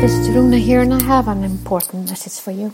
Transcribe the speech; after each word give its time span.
this 0.00 0.14
is 0.14 0.30
Runa 0.30 0.56
here, 0.56 0.80
and 0.80 0.94
I 0.94 1.02
have 1.02 1.28
an 1.28 1.44
important 1.44 2.08
message 2.08 2.42
for 2.42 2.52
you. 2.52 2.72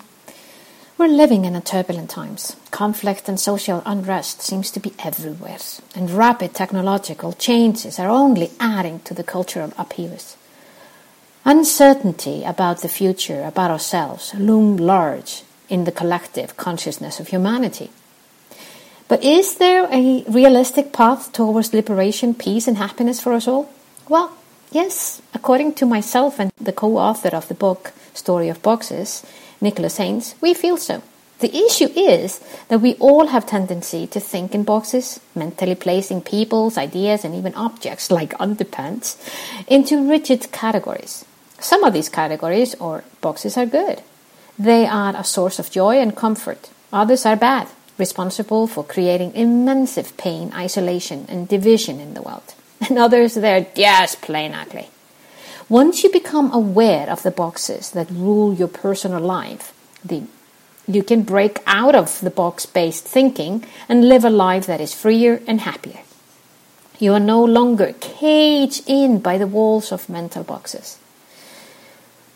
We're 0.96 1.08
living 1.08 1.44
in 1.44 1.60
turbulent 1.60 2.08
times. 2.08 2.54
Conflict 2.70 3.28
and 3.28 3.40
social 3.40 3.82
unrest 3.84 4.42
seems 4.42 4.70
to 4.70 4.78
be 4.78 4.92
everywhere, 5.00 5.58
and 5.96 6.08
rapid 6.08 6.54
technological 6.54 7.32
changes 7.32 7.98
are 7.98 8.08
only 8.08 8.52
adding 8.60 9.00
to 9.00 9.12
the 9.12 9.24
cultural 9.24 9.72
upheavals. 9.76 10.36
Uncertainty 11.44 12.44
about 12.44 12.82
the 12.82 12.88
future, 12.88 13.42
about 13.42 13.72
ourselves, 13.72 14.32
loom 14.34 14.76
large 14.76 15.42
in 15.68 15.82
the 15.82 15.90
collective 15.90 16.56
consciousness 16.56 17.18
of 17.18 17.28
humanity. 17.28 17.90
But 19.08 19.24
is 19.24 19.56
there 19.56 19.88
a 19.90 20.22
realistic 20.28 20.92
path 20.92 21.32
towards 21.32 21.74
liberation, 21.74 22.34
peace, 22.34 22.68
and 22.68 22.76
happiness 22.76 23.20
for 23.20 23.32
us 23.32 23.48
all? 23.48 23.68
Well, 24.08 24.30
yes, 24.76 25.22
according 25.32 25.72
to 25.72 25.86
myself 25.86 26.38
and 26.38 26.52
the 26.60 26.72
co 26.72 26.98
author 26.98 27.34
of 27.34 27.48
the 27.48 27.54
book 27.54 27.92
Story 28.12 28.48
of 28.50 28.62
Boxes, 28.62 29.24
Nicholas 29.60 29.96
Haynes, 29.96 30.34
we 30.40 30.52
feel 30.54 30.76
so. 30.76 31.02
The 31.38 31.54
issue 31.66 31.88
is 31.96 32.40
that 32.68 32.80
we 32.80 32.94
all 32.94 33.26
have 33.28 33.46
tendency 33.46 34.06
to 34.06 34.20
think 34.20 34.54
in 34.54 34.64
boxes, 34.64 35.20
mentally 35.34 35.74
placing 35.74 36.22
people's 36.22 36.78
ideas 36.78 37.24
and 37.24 37.34
even 37.34 37.54
objects 37.54 38.10
like 38.10 38.38
underpants 38.38 39.16
into 39.66 40.08
rigid 40.10 40.52
categories. 40.52 41.24
Some 41.58 41.84
of 41.84 41.92
these 41.92 42.08
categories 42.08 42.74
or 42.74 43.04
boxes 43.20 43.56
are 43.56 43.66
good. 43.66 44.02
They 44.58 44.86
are 44.86 45.14
a 45.16 45.24
source 45.24 45.58
of 45.58 45.70
joy 45.70 45.96
and 46.00 46.16
comfort. 46.16 46.70
Others 46.92 47.26
are 47.26 47.36
bad, 47.36 47.68
responsible 47.98 48.66
for 48.66 48.84
creating 48.84 49.34
immense 49.34 50.12
pain, 50.16 50.52
isolation, 50.54 51.26
and 51.28 51.48
division 51.48 52.00
in 52.00 52.14
the 52.14 52.22
world. 52.22 52.54
And 52.80 52.98
others, 52.98 53.34
they're 53.34 53.66
just 53.74 54.20
plain 54.20 54.54
ugly. 54.54 54.90
Once 55.68 56.04
you 56.04 56.10
become 56.12 56.52
aware 56.52 57.10
of 57.10 57.22
the 57.22 57.30
boxes 57.30 57.90
that 57.90 58.10
rule 58.10 58.54
your 58.54 58.68
personal 58.68 59.20
life, 59.20 59.72
the, 60.04 60.22
you 60.86 61.02
can 61.02 61.22
break 61.22 61.58
out 61.66 61.94
of 61.94 62.20
the 62.20 62.30
box 62.30 62.66
based 62.66 63.04
thinking 63.04 63.64
and 63.88 64.08
live 64.08 64.24
a 64.24 64.30
life 64.30 64.66
that 64.66 64.80
is 64.80 64.94
freer 64.94 65.42
and 65.46 65.62
happier. 65.62 66.00
You 66.98 67.12
are 67.14 67.20
no 67.20 67.44
longer 67.44 67.94
caged 68.00 68.84
in 68.86 69.18
by 69.18 69.38
the 69.38 69.46
walls 69.46 69.90
of 69.90 70.08
mental 70.08 70.44
boxes. 70.44 70.98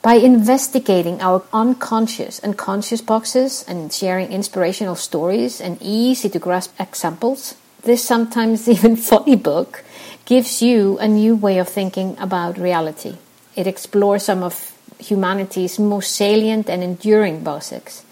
By 0.02 0.14
investigating 0.14 1.20
our 1.20 1.42
unconscious 1.52 2.38
and 2.38 2.56
conscious 2.56 3.00
boxes 3.00 3.64
and 3.68 3.92
sharing 3.92 4.32
inspirational 4.32 4.96
stories 4.96 5.60
and 5.60 5.76
easy 5.80 6.28
to 6.30 6.38
grasp 6.38 6.72
examples, 6.80 7.54
this 7.82 8.02
sometimes 8.02 8.68
even 8.68 8.96
funny 8.96 9.36
book 9.36 9.84
gives 10.30 10.62
you 10.62 10.96
a 11.00 11.08
new 11.08 11.34
way 11.34 11.58
of 11.58 11.68
thinking 11.68 12.16
about 12.20 12.56
reality. 12.56 13.16
It 13.56 13.66
explores 13.66 14.22
some 14.22 14.44
of 14.44 14.78
humanity's 15.00 15.80
most 15.80 16.12
salient 16.12 16.70
and 16.70 16.84
enduring 16.84 17.42
basics, 17.42 18.04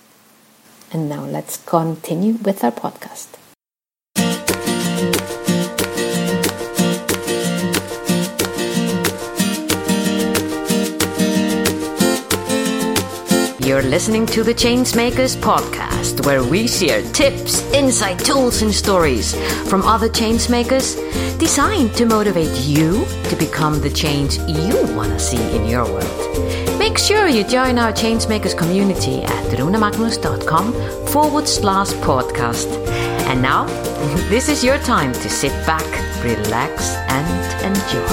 And 0.92 1.08
now 1.08 1.24
let's 1.24 1.56
continue 1.56 2.34
with 2.34 2.64
our 2.64 2.72
podcast. 2.72 3.28
You're 13.65 13.82
listening 13.82 14.26
to 14.26 14.42
the 14.42 14.53
Changemakers 14.53 15.37
podcast, 15.37 16.26
where 16.26 16.42
we 16.42 16.66
share 16.66 17.03
tips, 17.12 17.62
insight, 17.72 18.19
tools, 18.19 18.62
and 18.62 18.75
stories 18.75 19.36
from 19.69 19.82
other 19.82 20.09
changemakers 20.09 20.97
designed 21.38 21.94
to 21.94 22.04
motivate 22.04 22.50
you 22.66 23.04
to 23.28 23.36
become 23.36 23.81
the 23.81 23.91
change 23.91 24.38
you 24.38 24.75
want 24.97 25.12
to 25.12 25.20
see 25.20 25.56
in 25.56 25.66
your 25.66 25.84
world. 25.84 26.50
Make 26.91 26.99
sure 26.99 27.28
you 27.28 27.45
join 27.45 27.78
our 27.78 27.93
Changemakers 27.93 28.59
community 28.59 29.23
at 29.23 29.45
runamagnus.com 29.56 30.73
forward 31.06 31.47
slash 31.47 31.91
podcast. 32.03 32.67
And 33.28 33.41
now, 33.41 33.67
this 34.28 34.49
is 34.49 34.65
your 34.65 34.77
time 34.78 35.12
to 35.12 35.28
sit 35.28 35.53
back, 35.65 35.87
relax, 36.25 36.97
and 37.06 37.77
enjoy. 37.77 38.09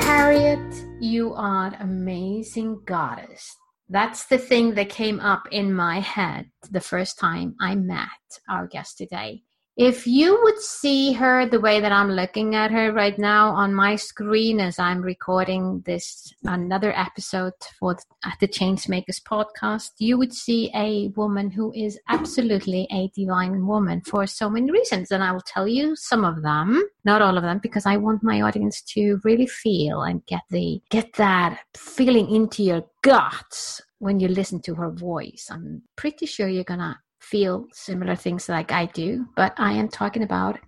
Harriet, 0.00 0.86
you 0.98 1.34
are 1.34 1.76
amazing 1.78 2.80
goddess. 2.86 3.54
That's 3.90 4.24
the 4.24 4.38
thing 4.38 4.76
that 4.76 4.88
came 4.88 5.20
up 5.20 5.42
in 5.52 5.74
my 5.74 6.00
head 6.00 6.50
the 6.70 6.80
first 6.80 7.18
time 7.18 7.54
I 7.60 7.74
met 7.74 8.40
our 8.48 8.66
guest 8.66 8.96
today 8.96 9.42
if 9.76 10.06
you 10.06 10.40
would 10.42 10.58
see 10.58 11.12
her 11.12 11.44
the 11.44 11.60
way 11.60 11.80
that 11.80 11.92
I'm 11.92 12.10
looking 12.10 12.54
at 12.54 12.70
her 12.70 12.92
right 12.92 13.18
now 13.18 13.50
on 13.50 13.74
my 13.74 13.96
screen 13.96 14.58
as 14.58 14.78
I'm 14.78 15.02
recording 15.02 15.82
this 15.84 16.32
another 16.44 16.96
episode 16.96 17.52
for 17.78 17.94
uh, 18.24 18.30
the 18.40 18.48
Changemakers 18.48 19.20
podcast, 19.22 19.90
you 19.98 20.16
would 20.16 20.32
see 20.32 20.70
a 20.74 21.08
woman 21.08 21.50
who 21.50 21.74
is 21.74 21.98
absolutely 22.08 22.88
a 22.90 23.10
divine 23.14 23.66
woman 23.66 24.00
for 24.00 24.26
so 24.26 24.48
many 24.48 24.70
reasons. 24.70 25.10
And 25.10 25.22
I 25.22 25.32
will 25.32 25.42
tell 25.42 25.68
you 25.68 25.94
some 25.94 26.24
of 26.24 26.42
them, 26.42 26.82
not 27.04 27.20
all 27.20 27.36
of 27.36 27.42
them, 27.42 27.60
because 27.62 27.84
I 27.84 27.98
want 27.98 28.22
my 28.22 28.40
audience 28.40 28.80
to 28.94 29.20
really 29.24 29.46
feel 29.46 30.00
and 30.02 30.24
get 30.24 30.42
the 30.48 30.80
get 30.88 31.12
that 31.14 31.60
feeling 31.76 32.34
into 32.34 32.62
your 32.62 32.84
guts 33.02 33.82
when 33.98 34.20
you 34.20 34.28
listen 34.28 34.62
to 34.62 34.74
her 34.74 34.90
voice. 34.90 35.48
I'm 35.50 35.82
pretty 35.96 36.24
sure 36.24 36.48
you're 36.48 36.64
gonna 36.64 36.98
feel 37.30 37.66
similar 37.72 38.14
things 38.14 38.48
like 38.48 38.72
I 38.72 38.86
do, 38.86 39.26
but 39.34 39.54
I 39.58 39.72
am 39.72 39.88
talking 39.88 40.22
about 40.22 40.58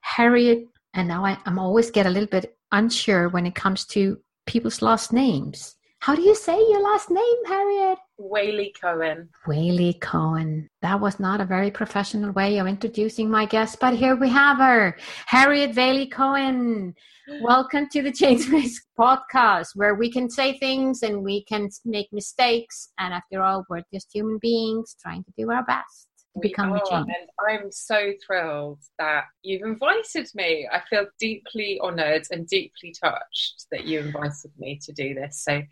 Harriet, 0.00 0.66
and 0.94 1.08
now 1.08 1.24
I, 1.24 1.38
am 1.44 1.58
always 1.58 1.90
get 1.90 2.06
a 2.06 2.10
little 2.10 2.28
bit 2.28 2.56
unsure 2.72 3.28
when 3.28 3.46
it 3.46 3.54
comes 3.54 3.84
to 3.86 4.18
people's 4.46 4.80
last 4.80 5.12
names. 5.12 5.76
How 6.00 6.14
do 6.14 6.22
you 6.22 6.34
say 6.34 6.56
your 6.56 6.82
last 6.82 7.10
name, 7.10 7.44
Harriet? 7.46 7.98
Waley 8.20 8.72
Cohen. 8.80 9.28
Waley 9.46 10.00
Cohen. 10.00 10.70
That 10.80 11.00
was 11.00 11.20
not 11.20 11.40
a 11.40 11.44
very 11.44 11.70
professional 11.70 12.32
way 12.32 12.58
of 12.58 12.66
introducing 12.66 13.30
my 13.30 13.44
guest, 13.44 13.78
but 13.80 13.94
here 13.94 14.16
we 14.16 14.30
have 14.30 14.58
her, 14.58 14.96
Harriet 15.26 15.72
Waley 15.72 16.10
Cohen. 16.10 16.94
Welcome 17.42 17.88
to 17.90 18.02
the 18.02 18.10
Changemakers 18.12 18.76
podcast, 18.98 19.68
where 19.74 19.94
we 19.94 20.10
can 20.10 20.30
say 20.30 20.58
things 20.58 21.02
and 21.02 21.22
we 21.22 21.44
can 21.44 21.68
make 21.84 22.08
mistakes. 22.12 22.92
And 22.98 23.12
after 23.12 23.42
all, 23.42 23.64
we're 23.68 23.82
just 23.92 24.08
human 24.14 24.38
beings 24.40 24.96
trying 25.02 25.24
to 25.24 25.32
do 25.36 25.50
our 25.50 25.64
best 25.64 26.06
to 26.18 26.40
we 26.40 26.48
become 26.48 26.72
are, 26.72 26.76
a 26.76 26.80
change. 26.88 27.08
And 27.08 27.28
I'm 27.62 27.70
so 27.70 28.12
thrilled 28.24 28.80
that 28.98 29.24
you've 29.42 29.62
invited 29.62 30.28
me. 30.34 30.66
I 30.72 30.80
feel 30.88 31.06
deeply 31.18 31.80
honoured 31.82 32.26
and 32.30 32.46
deeply 32.46 32.94
touched 32.98 33.66
that 33.72 33.84
you 33.84 34.00
invited 34.00 34.52
me 34.56 34.78
to 34.84 34.92
do 34.92 35.14
this. 35.14 35.42
So 35.42 35.62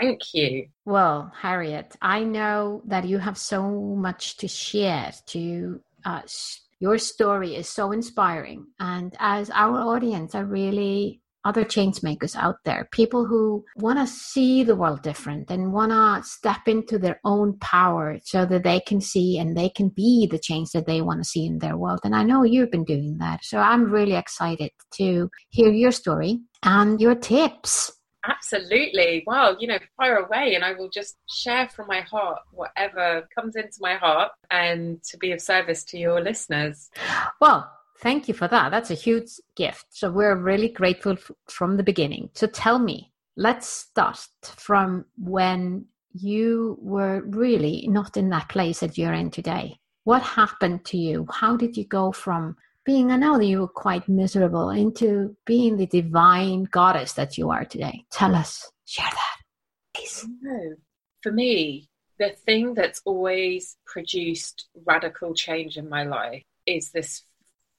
thank 0.00 0.20
you. 0.34 0.66
Well, 0.84 1.32
Harriet, 1.40 1.96
I 2.02 2.24
know 2.24 2.82
that 2.86 3.06
you 3.06 3.18
have 3.18 3.38
so 3.38 3.70
much 3.70 4.36
to 4.38 4.48
share 4.48 5.12
to 5.26 5.80
uh, 6.04 6.20
us 6.24 6.64
your 6.80 6.98
story 6.98 7.56
is 7.56 7.68
so 7.68 7.92
inspiring. 7.92 8.66
And 8.78 9.14
as 9.18 9.48
our 9.50 9.78
audience 9.78 10.34
are 10.34 10.44
really 10.44 11.22
other 11.44 11.64
change 11.64 12.02
makers 12.02 12.34
out 12.36 12.56
there, 12.64 12.88
people 12.90 13.26
who 13.26 13.64
want 13.76 13.98
to 13.98 14.06
see 14.06 14.64
the 14.64 14.76
world 14.76 15.02
different 15.02 15.50
and 15.50 15.72
want 15.72 15.92
to 15.92 16.28
step 16.28 16.66
into 16.66 16.98
their 16.98 17.20
own 17.24 17.58
power 17.58 18.18
so 18.24 18.46
that 18.46 18.64
they 18.64 18.80
can 18.80 19.00
see 19.00 19.38
and 19.38 19.56
they 19.56 19.68
can 19.68 19.88
be 19.90 20.26
the 20.30 20.38
change 20.38 20.70
that 20.72 20.86
they 20.86 21.02
want 21.02 21.20
to 21.20 21.28
see 21.28 21.46
in 21.46 21.58
their 21.58 21.76
world. 21.76 22.00
And 22.04 22.14
I 22.14 22.22
know 22.22 22.44
you've 22.44 22.70
been 22.70 22.84
doing 22.84 23.18
that. 23.18 23.44
So 23.44 23.58
I'm 23.58 23.90
really 23.90 24.14
excited 24.14 24.70
to 24.94 25.30
hear 25.50 25.70
your 25.70 25.92
story 25.92 26.40
and 26.62 27.00
your 27.00 27.14
tips 27.14 27.92
Absolutely. 28.26 29.22
Well, 29.26 29.56
you 29.60 29.68
know, 29.68 29.78
fire 29.96 30.16
away 30.16 30.54
and 30.54 30.64
I 30.64 30.72
will 30.72 30.88
just 30.88 31.16
share 31.28 31.68
from 31.68 31.86
my 31.88 32.00
heart 32.00 32.40
whatever 32.52 33.28
comes 33.34 33.56
into 33.56 33.76
my 33.80 33.94
heart 33.94 34.32
and 34.50 35.02
to 35.04 35.18
be 35.18 35.32
of 35.32 35.40
service 35.40 35.84
to 35.84 35.98
your 35.98 36.20
listeners. 36.20 36.90
Well, 37.40 37.70
thank 38.00 38.28
you 38.28 38.34
for 38.34 38.48
that. 38.48 38.70
That's 38.70 38.90
a 38.90 38.94
huge 38.94 39.30
gift. 39.56 39.86
So 39.90 40.10
we're 40.10 40.36
really 40.36 40.68
grateful 40.68 41.12
f- 41.12 41.30
from 41.48 41.76
the 41.76 41.82
beginning. 41.82 42.30
So 42.34 42.46
tell 42.46 42.78
me, 42.78 43.12
let's 43.36 43.66
start 43.66 44.26
from 44.42 45.04
when 45.18 45.86
you 46.12 46.78
were 46.80 47.22
really 47.26 47.86
not 47.88 48.16
in 48.16 48.30
that 48.30 48.48
place 48.48 48.80
that 48.80 48.96
you're 48.96 49.12
in 49.12 49.30
today. 49.30 49.78
What 50.04 50.22
happened 50.22 50.84
to 50.86 50.98
you? 50.98 51.26
How 51.30 51.56
did 51.56 51.76
you 51.76 51.84
go 51.84 52.12
from 52.12 52.56
being 52.84 53.08
know 53.08 53.38
that 53.38 53.46
you 53.46 53.60
were 53.60 53.68
quite 53.68 54.08
miserable 54.08 54.70
into 54.70 55.36
being 55.46 55.76
the 55.76 55.86
divine 55.86 56.64
goddess 56.64 57.14
that 57.14 57.38
you 57.38 57.50
are 57.50 57.64
today. 57.64 58.04
Tell 58.10 58.34
us, 58.34 58.70
share 58.84 59.10
that, 59.10 59.36
please. 59.94 60.26
No. 60.42 60.74
For 61.22 61.32
me, 61.32 61.88
the 62.18 62.30
thing 62.46 62.74
that's 62.74 63.00
always 63.04 63.76
produced 63.86 64.66
radical 64.86 65.34
change 65.34 65.76
in 65.76 65.88
my 65.88 66.04
life 66.04 66.42
is 66.66 66.90
this 66.90 67.22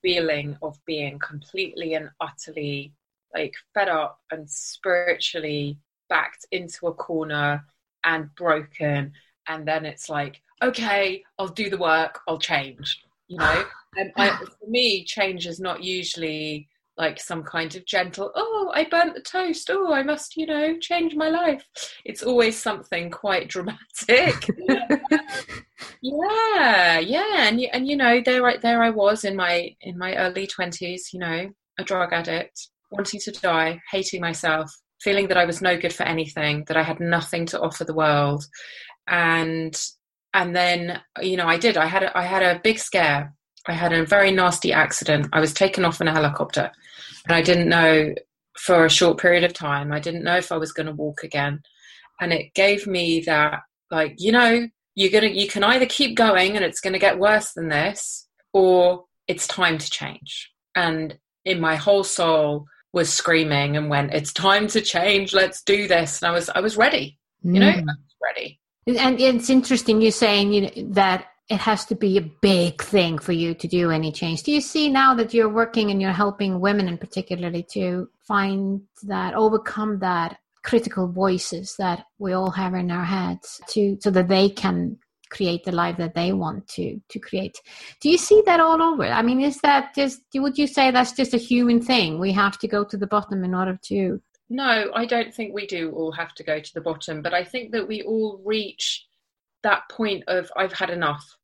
feeling 0.01 0.57
of 0.61 0.77
being 0.85 1.19
completely 1.19 1.93
and 1.93 2.09
utterly 2.19 2.93
like 3.33 3.53
fed 3.73 3.89
up 3.89 4.19
and 4.31 4.49
spiritually 4.49 5.79
backed 6.09 6.45
into 6.51 6.87
a 6.87 6.93
corner 6.93 7.65
and 8.03 8.33
broken 8.35 9.11
and 9.47 9.67
then 9.67 9.83
it's 9.83 10.09
like 10.09 10.41
okay 10.61 11.23
i'll 11.39 11.47
do 11.47 11.69
the 11.69 11.77
work 11.77 12.19
i'll 12.27 12.37
change 12.37 13.01
you 13.27 13.37
know 13.37 13.65
and 13.97 14.11
I, 14.17 14.37
for 14.37 14.67
me 14.67 15.03
change 15.05 15.47
is 15.47 15.59
not 15.59 15.83
usually 15.83 16.67
like 16.97 17.19
some 17.19 17.43
kind 17.43 17.75
of 17.75 17.85
gentle 17.85 18.31
oh 18.35 18.71
i 18.73 18.85
burnt 18.85 19.15
the 19.15 19.21
toast. 19.21 19.69
Oh 19.71 19.93
i 19.93 20.03
must 20.03 20.37
you 20.37 20.45
know 20.45 20.77
change 20.79 21.15
my 21.15 21.29
life. 21.29 21.65
It's 22.05 22.23
always 22.23 22.57
something 22.57 23.09
quite 23.11 23.49
dramatic. 23.55 24.47
Yeah 26.01 26.99
yeah 26.99 27.47
and 27.47 27.59
and 27.73 27.87
you 27.87 27.97
know 27.97 28.21
there 28.23 28.45
I, 28.47 28.57
there 28.57 28.81
i 28.83 28.89
was 28.89 29.25
in 29.25 29.35
my 29.35 29.75
in 29.81 29.97
my 29.97 30.15
early 30.15 30.47
20s 30.47 31.11
you 31.11 31.19
know 31.19 31.49
a 31.77 31.83
drug 31.83 32.13
addict 32.13 32.69
wanting 32.91 33.19
to 33.21 33.31
die 33.31 33.81
hating 33.91 34.21
myself 34.21 34.71
feeling 35.01 35.27
that 35.27 35.37
i 35.37 35.45
was 35.45 35.61
no 35.61 35.77
good 35.77 35.93
for 35.93 36.03
anything 36.03 36.63
that 36.67 36.77
i 36.77 36.83
had 36.83 36.99
nothing 36.99 37.45
to 37.47 37.59
offer 37.59 37.83
the 37.83 37.93
world. 37.93 38.45
And 39.07 39.79
and 40.35 40.55
then 40.55 41.01
you 41.21 41.35
know 41.37 41.47
i 41.47 41.57
did. 41.57 41.77
I 41.77 41.87
had 41.87 42.03
a, 42.03 42.15
i 42.15 42.21
had 42.21 42.43
a 42.43 42.59
big 42.59 42.77
scare. 42.77 43.33
I 43.67 43.73
had 43.73 43.93
a 43.93 44.05
very 44.05 44.31
nasty 44.31 44.71
accident. 44.71 45.29
I 45.33 45.39
was 45.39 45.53
taken 45.53 45.83
off 45.85 45.99
in 46.01 46.07
a 46.07 46.13
helicopter 46.13 46.69
and 47.25 47.35
i 47.35 47.41
didn't 47.41 47.69
know 47.69 48.13
for 48.59 48.85
a 48.85 48.89
short 48.89 49.17
period 49.17 49.43
of 49.43 49.53
time. 49.53 49.91
I 49.91 49.99
didn't 49.99 50.23
know 50.23 50.37
if 50.37 50.51
i 50.51 50.57
was 50.57 50.71
going 50.71 50.85
to 50.85 50.91
walk 50.93 51.23
again. 51.23 51.61
And 52.21 52.31
it 52.31 52.53
gave 52.53 52.85
me 52.85 53.21
that 53.21 53.61
like 53.89 54.15
you 54.17 54.31
know 54.31 54.67
you're 54.93 55.11
gonna 55.11 55.33
you 55.33 55.47
can 55.47 55.63
either 55.63 55.87
keep 55.87 56.15
going 56.15 56.55
and 56.55 56.63
it's 56.63 56.81
going 56.81 56.93
to 56.93 56.99
get 56.99 57.19
worse 57.19 57.53
than 57.53 57.69
this 57.69 58.27
or 58.53 59.05
it's 59.27 59.47
time 59.47 59.77
to 59.77 59.89
change. 59.89 60.51
And 60.75 61.17
in 61.45 61.59
my 61.59 61.75
whole 61.75 62.03
soul 62.03 62.65
was 62.93 63.11
screaming 63.11 63.77
and 63.77 63.89
went 63.89 64.13
it's 64.13 64.33
time 64.33 64.67
to 64.67 64.81
change. 64.81 65.33
Let's 65.33 65.63
do 65.63 65.87
this. 65.87 66.21
And 66.21 66.29
i 66.29 66.33
was 66.33 66.49
i 66.49 66.59
was 66.59 66.75
ready 66.75 67.17
you 67.43 67.59
know? 67.59 67.71
Mm. 67.71 67.79
i 67.79 67.81
was 67.81 68.15
ready 68.23 68.59
and 68.87 69.19
it's 69.19 69.49
interesting 69.49 70.01
you 70.01 70.11
saying 70.11 70.53
you 70.53 70.61
know, 70.61 70.93
that 70.93 71.27
it 71.49 71.59
has 71.59 71.85
to 71.85 71.95
be 71.95 72.17
a 72.17 72.31
big 72.41 72.81
thing 72.81 73.19
for 73.19 73.31
you 73.31 73.53
to 73.53 73.67
do 73.67 73.91
any 73.91 74.11
change. 74.11 74.43
Do 74.43 74.51
you 74.51 74.61
see 74.61 74.89
now 74.89 75.13
that 75.15 75.33
you're 75.33 75.49
working 75.49 75.91
and 75.91 76.01
you're 76.01 76.11
helping 76.11 76.59
women 76.59 76.87
in 76.87 76.97
particularly 76.97 77.63
to 77.73 78.09
find 78.27 78.81
that 79.03 79.35
overcome 79.35 79.99
that 79.99 80.39
critical 80.63 81.07
voices 81.07 81.75
that 81.77 82.05
we 82.17 82.33
all 82.33 82.49
have 82.49 82.73
in 82.73 82.89
our 82.89 83.05
heads 83.05 83.61
to 83.69 83.97
so 84.01 84.09
that 84.09 84.27
they 84.27 84.49
can 84.49 84.97
create 85.29 85.63
the 85.63 85.71
life 85.71 85.97
that 85.97 86.15
they 86.15 86.31
want 86.31 86.67
to 86.67 86.99
to 87.09 87.19
create? 87.19 87.59
Do 88.01 88.09
you 88.09 88.17
see 88.17 88.41
that 88.47 88.59
all 88.59 88.81
over? 88.81 89.05
I 89.05 89.21
mean 89.21 89.41
is 89.41 89.59
that 89.61 89.93
just 89.93 90.21
would 90.33 90.57
you 90.57 90.65
say 90.65 90.89
that's 90.89 91.11
just 91.11 91.35
a 91.35 91.37
human 91.37 91.79
thing? 91.79 92.19
We 92.19 92.31
have 92.31 92.57
to 92.59 92.67
go 92.67 92.83
to 92.85 92.97
the 92.97 93.07
bottom 93.07 93.43
in 93.43 93.53
order 93.53 93.77
to 93.83 94.19
no, 94.49 94.91
I 94.93 95.05
don't 95.05 95.33
think 95.33 95.53
we 95.53 95.65
do 95.65 95.91
all 95.91 96.11
have 96.11 96.33
to 96.35 96.43
go 96.43 96.59
to 96.59 96.73
the 96.73 96.81
bottom, 96.81 97.21
but 97.21 97.33
I 97.33 97.43
think 97.43 97.71
that 97.71 97.87
we 97.87 98.03
all 98.03 98.41
reach 98.43 99.05
that 99.63 99.83
point 99.89 100.23
of 100.27 100.51
I've 100.55 100.73
had 100.73 100.89
enough. 100.89 101.37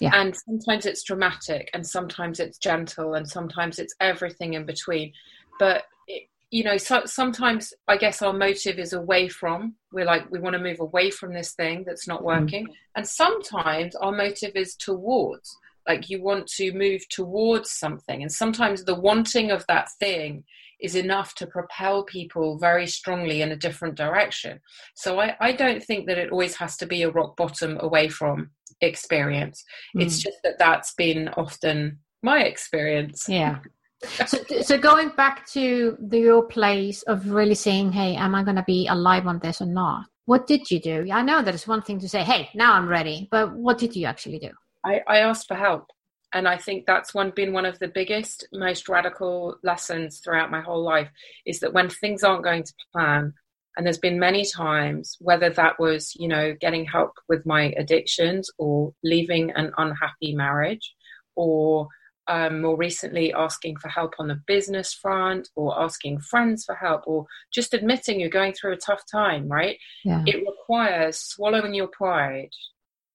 Yeah. 0.00 0.12
And 0.14 0.34
sometimes 0.34 0.86
it's 0.86 1.02
dramatic 1.02 1.68
and 1.74 1.86
sometimes 1.86 2.40
it's 2.40 2.56
gentle 2.56 3.14
and 3.14 3.28
sometimes 3.28 3.78
it's 3.78 3.94
everything 4.00 4.54
in 4.54 4.64
between. 4.64 5.12
But 5.58 5.84
it, 6.06 6.28
you 6.50 6.64
know, 6.64 6.78
so, 6.78 7.02
sometimes 7.04 7.74
I 7.86 7.98
guess 7.98 8.22
our 8.22 8.32
motive 8.32 8.78
is 8.78 8.94
away 8.94 9.28
from. 9.28 9.74
We're 9.92 10.06
like 10.06 10.30
we 10.30 10.40
want 10.40 10.54
to 10.54 10.62
move 10.62 10.80
away 10.80 11.10
from 11.10 11.34
this 11.34 11.52
thing 11.52 11.84
that's 11.86 12.08
not 12.08 12.20
mm-hmm. 12.20 12.44
working. 12.44 12.66
Mm. 12.68 12.74
And 12.96 13.06
sometimes 13.06 13.94
our 13.96 14.12
motive 14.12 14.52
is 14.54 14.74
towards 14.74 15.54
like 15.86 16.08
you 16.08 16.22
want 16.22 16.46
to 16.46 16.72
move 16.72 17.06
towards 17.08 17.70
something 17.70 18.22
and 18.22 18.30
sometimes 18.30 18.84
the 18.84 18.94
wanting 18.94 19.50
of 19.50 19.66
that 19.66 19.88
thing 19.98 20.44
is 20.82 20.94
enough 20.94 21.34
to 21.34 21.46
propel 21.46 22.04
people 22.04 22.58
very 22.58 22.86
strongly 22.86 23.42
in 23.42 23.52
a 23.52 23.56
different 23.56 23.94
direction. 23.94 24.60
So 24.94 25.20
I, 25.20 25.36
I 25.40 25.52
don't 25.52 25.82
think 25.82 26.06
that 26.06 26.18
it 26.18 26.32
always 26.32 26.56
has 26.56 26.76
to 26.78 26.86
be 26.86 27.02
a 27.02 27.10
rock 27.10 27.36
bottom 27.36 27.78
away 27.80 28.08
from 28.08 28.50
experience. 28.80 29.64
Mm. 29.96 30.02
It's 30.02 30.18
just 30.18 30.38
that 30.44 30.58
that's 30.58 30.94
been 30.94 31.28
often 31.36 31.98
my 32.22 32.42
experience. 32.42 33.26
Yeah. 33.28 33.58
so, 34.26 34.38
so 34.62 34.78
going 34.78 35.10
back 35.10 35.46
to 35.50 35.96
the, 36.00 36.18
your 36.18 36.44
place 36.44 37.02
of 37.02 37.30
really 37.30 37.54
saying, 37.54 37.92
"Hey, 37.92 38.16
am 38.16 38.34
I 38.34 38.42
going 38.42 38.56
to 38.56 38.64
be 38.66 38.86
alive 38.86 39.26
on 39.26 39.38
this 39.40 39.60
or 39.60 39.66
not?" 39.66 40.06
What 40.24 40.46
did 40.46 40.70
you 40.70 40.80
do? 40.80 41.08
I 41.12 41.22
know 41.22 41.42
that 41.42 41.54
it's 41.54 41.66
one 41.66 41.82
thing 41.82 41.98
to 42.00 42.08
say, 42.08 42.22
"Hey, 42.22 42.48
now 42.54 42.72
I'm 42.72 42.88
ready," 42.88 43.28
but 43.30 43.54
what 43.54 43.76
did 43.76 43.94
you 43.94 44.06
actually 44.06 44.38
do? 44.38 44.50
I, 44.84 45.00
I 45.06 45.18
asked 45.18 45.48
for 45.48 45.54
help 45.54 45.86
and 46.32 46.46
I 46.46 46.56
think 46.56 46.86
that's 46.86 47.12
one 47.12 47.30
been 47.30 47.52
one 47.52 47.66
of 47.66 47.78
the 47.78 47.88
biggest, 47.88 48.46
most 48.52 48.88
radical 48.88 49.56
lessons 49.62 50.20
throughout 50.20 50.50
my 50.50 50.60
whole 50.60 50.82
life 50.82 51.10
is 51.44 51.60
that 51.60 51.72
when 51.72 51.88
things 51.88 52.22
aren't 52.22 52.44
going 52.44 52.62
to 52.62 52.74
plan, 52.92 53.34
and 53.76 53.86
there's 53.86 53.98
been 53.98 54.18
many 54.18 54.44
times, 54.44 55.16
whether 55.20 55.50
that 55.50 55.78
was, 55.78 56.12
you 56.16 56.28
know, 56.28 56.54
getting 56.60 56.84
help 56.84 57.12
with 57.28 57.46
my 57.46 57.72
addictions 57.76 58.50
or 58.58 58.92
leaving 59.02 59.50
an 59.52 59.72
unhappy 59.78 60.34
marriage, 60.34 60.92
or 61.36 61.88
um, 62.28 62.62
more 62.62 62.76
recently 62.76 63.32
asking 63.32 63.76
for 63.76 63.88
help 63.88 64.14
on 64.18 64.28
the 64.28 64.40
business 64.46 64.92
front, 64.92 65.48
or 65.56 65.80
asking 65.80 66.20
friends 66.20 66.64
for 66.64 66.74
help, 66.74 67.02
or 67.06 67.26
just 67.52 67.74
admitting 67.74 68.20
you're 68.20 68.28
going 68.28 68.52
through 68.52 68.72
a 68.72 68.76
tough 68.76 69.02
time, 69.10 69.48
right? 69.48 69.78
Yeah. 70.04 70.22
It 70.26 70.44
requires 70.46 71.18
swallowing 71.18 71.74
your 71.74 71.88
pride 71.88 72.50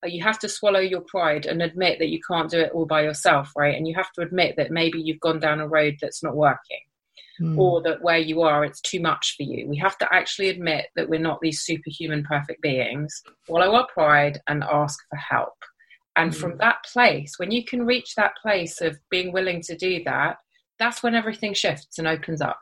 you 0.04 0.24
have 0.24 0.40
to 0.40 0.50
swallow 0.50 0.80
your 0.80 1.02
pride 1.02 1.46
and 1.46 1.62
admit 1.62 2.00
that 2.00 2.10
you 2.10 2.20
can't 2.30 2.50
do 2.50 2.60
it 2.60 2.72
all 2.74 2.86
by 2.86 3.04
yourself, 3.04 3.52
right? 3.56 3.76
And 3.76 3.88
you 3.88 3.96
have 3.96 4.12
to 4.14 4.22
admit 4.22 4.56
that 4.58 4.72
maybe 4.72 5.02
you've 5.02 5.20
gone 5.20 5.40
down 5.40 5.60
a 5.60 5.68
road 5.68 5.98
that's 6.02 6.24
not 6.24 6.36
working. 6.36 6.80
Mm. 7.42 7.58
Or 7.58 7.82
that 7.82 8.02
where 8.02 8.18
you 8.18 8.44
are, 8.44 8.64
it's 8.64 8.80
too 8.80 9.02
much 9.02 9.36
for 9.36 9.44
you. 9.44 9.68
We 9.68 9.78
have 9.78 9.98
to 9.98 10.08
actually 10.14 10.48
admit 10.50 10.86
that 10.96 11.10
we're 11.10 11.20
not 11.20 11.40
these 11.42 11.62
superhuman 11.62 12.24
perfect 12.24 12.62
beings, 12.62 13.22
swallow 13.46 13.76
our 13.76 13.88
pride, 13.88 14.40
and 14.48 14.64
ask 14.64 14.98
for 15.10 15.18
help. 15.18 15.54
And 16.16 16.32
mm. 16.32 16.36
from 16.36 16.58
that 16.60 16.86
place, 16.94 17.34
when 17.38 17.52
you 17.52 17.66
can 17.66 17.86
reach 17.86 18.16
that 18.16 18.38
place 18.42 18.80
of 18.80 18.98
being 19.10 19.34
willing 19.34 19.62
to 19.64 19.76
do 19.76 20.02
that, 20.06 20.38
that's 20.80 21.04
when 21.04 21.14
everything 21.14 21.54
shifts 21.54 21.98
and 21.98 22.08
opens 22.08 22.42
up. 22.42 22.60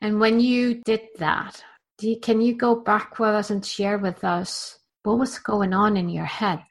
And 0.00 0.20
when 0.20 0.38
you 0.38 0.82
did 0.84 1.02
that, 1.18 1.64
you, 2.00 2.18
can 2.20 2.40
you 2.40 2.54
go 2.54 2.76
back 2.76 3.18
with 3.18 3.30
us 3.30 3.50
and 3.50 3.64
share 3.64 3.98
with 3.98 4.22
us 4.24 4.78
what 5.02 5.18
was 5.18 5.38
going 5.38 5.72
on 5.72 5.96
in 5.96 6.08
your 6.08 6.24
head? 6.24 6.62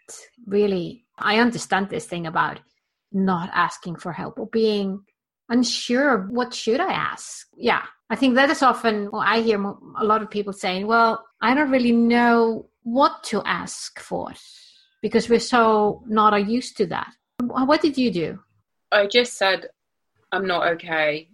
Really 0.46 1.06
i 1.22 1.40
understand 1.40 1.90
this 1.90 2.06
thing 2.06 2.28
about 2.28 2.60
not 3.12 3.50
asking 3.54 3.96
for 3.96 4.12
help 4.12 4.40
or 4.40 4.48
being 4.48 5.04
unsure 5.50 6.28
what 6.28 6.54
should 6.54 6.80
i 6.80 6.92
ask. 6.92 7.48
Yeah 7.56 7.84
i 8.10 8.16
think 8.16 8.36
that 8.36 8.50
is 8.50 8.62
often 8.62 9.10
well, 9.12 9.22
i 9.26 9.42
hear 9.42 9.62
a 9.98 10.04
lot 10.04 10.22
of 10.22 10.30
people 10.30 10.54
saying 10.54 10.88
well 10.88 11.26
i 11.42 11.54
don't 11.54 11.72
really 11.72 11.92
know 11.92 12.68
what 12.84 13.24
to 13.24 13.42
ask 13.46 14.00
for 14.00 14.32
because 15.02 15.30
we're 15.30 15.40
so 15.40 16.04
not 16.08 16.34
used 16.48 16.78
to 16.78 16.86
that. 16.88 17.12
What 17.40 17.82
did 17.82 17.98
you 17.98 18.12
do? 18.12 18.40
I 18.92 19.08
just 19.08 19.38
said 19.38 19.70
i'm 20.32 20.48
not 20.48 20.68
okay 20.74 21.28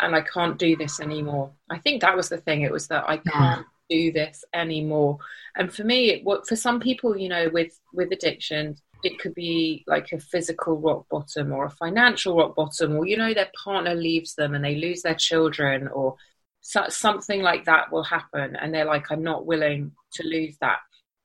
and 0.00 0.14
i 0.14 0.20
can't 0.20 0.58
do 0.58 0.76
this 0.76 1.00
anymore. 1.00 1.50
I 1.70 1.78
think 1.78 2.02
that 2.02 2.16
was 2.16 2.28
the 2.28 2.38
thing. 2.38 2.62
It 2.62 2.72
was 2.72 2.86
that 2.88 3.04
i 3.08 3.16
can't 3.18 3.66
do 3.88 4.12
this 4.12 4.44
anymore. 4.52 5.18
And 5.56 5.72
for 5.72 5.84
me 5.84 6.10
it, 6.10 6.24
what 6.24 6.46
for 6.46 6.56
some 6.56 6.80
people 6.80 7.16
you 7.16 7.28
know 7.28 7.48
with 7.52 7.78
with 7.92 8.12
addiction 8.12 8.76
it 9.02 9.18
could 9.18 9.34
be 9.34 9.84
like 9.86 10.10
a 10.12 10.18
physical 10.18 10.78
rock 10.78 11.06
bottom 11.10 11.52
or 11.52 11.66
a 11.66 11.70
financial 11.70 12.36
rock 12.36 12.56
bottom 12.56 12.96
or 12.96 13.06
you 13.06 13.16
know 13.16 13.34
their 13.34 13.50
partner 13.62 13.94
leaves 13.94 14.34
them 14.34 14.54
and 14.54 14.64
they 14.64 14.74
lose 14.74 15.02
their 15.02 15.14
children 15.14 15.88
or 15.88 16.16
so, 16.60 16.84
something 16.88 17.42
like 17.42 17.64
that 17.66 17.92
will 17.92 18.02
happen 18.02 18.56
and 18.56 18.74
they're 18.74 18.84
like 18.84 19.10
i'm 19.10 19.22
not 19.22 19.46
willing 19.46 19.92
to 20.12 20.26
lose 20.26 20.56
that. 20.60 20.78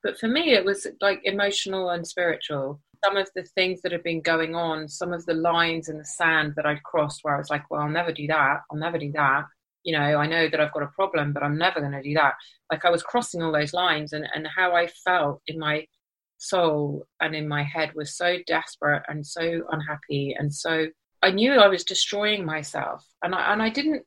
But 0.04 0.20
for 0.20 0.28
me 0.28 0.54
it 0.54 0.66
was 0.66 0.88
like 1.00 1.22
emotional 1.24 1.90
and 1.90 2.06
spiritual. 2.06 2.82
Some 3.04 3.18
of 3.18 3.30
the 3.36 3.44
things 3.44 3.82
that 3.82 3.92
have 3.92 4.04
been 4.04 4.22
going 4.22 4.54
on 4.54 4.88
some 4.88 5.14
of 5.14 5.26
the 5.26 5.34
lines 5.34 5.90
in 5.90 5.98
the 5.98 6.06
sand 6.06 6.54
that 6.56 6.68
i'd 6.68 6.84
crossed 6.84 7.24
where 7.24 7.36
i 7.36 7.38
was 7.38 7.50
like 7.50 7.64
well 7.70 7.82
i'll 7.82 7.90
never 7.90 8.12
do 8.12 8.28
that. 8.28 8.62
I'll 8.70 8.78
never 8.78 9.00
do 9.00 9.12
that 9.14 9.46
you 9.84 9.98
know, 9.98 10.18
I 10.18 10.28
know 10.28 10.48
that 10.48 10.60
I've 10.60 10.74
got 10.74 10.84
a 10.84 10.88
problem, 10.88 11.34
but 11.34 11.44
I'm 11.44 11.58
never 11.58 11.80
going 11.80 11.92
to 11.92 12.04
do 12.04 12.14
that. 12.16 12.36
Like 12.72 12.86
I 12.86 12.90
was 12.90 13.04
crossing 13.04 13.42
all 13.42 13.52
those 13.52 13.74
lines, 13.74 14.14
and, 14.14 14.28
and 14.34 14.48
how 14.56 14.76
I 14.76 14.88
felt 14.88 15.42
in 15.48 15.60
my 15.60 15.88
soul 16.38 17.06
and 17.20 17.36
in 17.36 17.48
my 17.48 17.64
head 17.64 17.94
was 17.94 18.16
so 18.16 18.38
desperate 18.48 19.04
and 19.08 19.26
so 19.26 19.62
unhappy, 19.72 20.36
and 20.38 20.54
so 20.54 20.88
I 21.22 21.32
knew 21.32 21.54
I 21.54 21.68
was 21.68 21.84
destroying 21.84 22.46
myself, 22.46 23.06
and 23.24 23.36
I 23.36 23.54
and 23.54 23.62
I 23.62 23.70
didn't, 23.70 24.04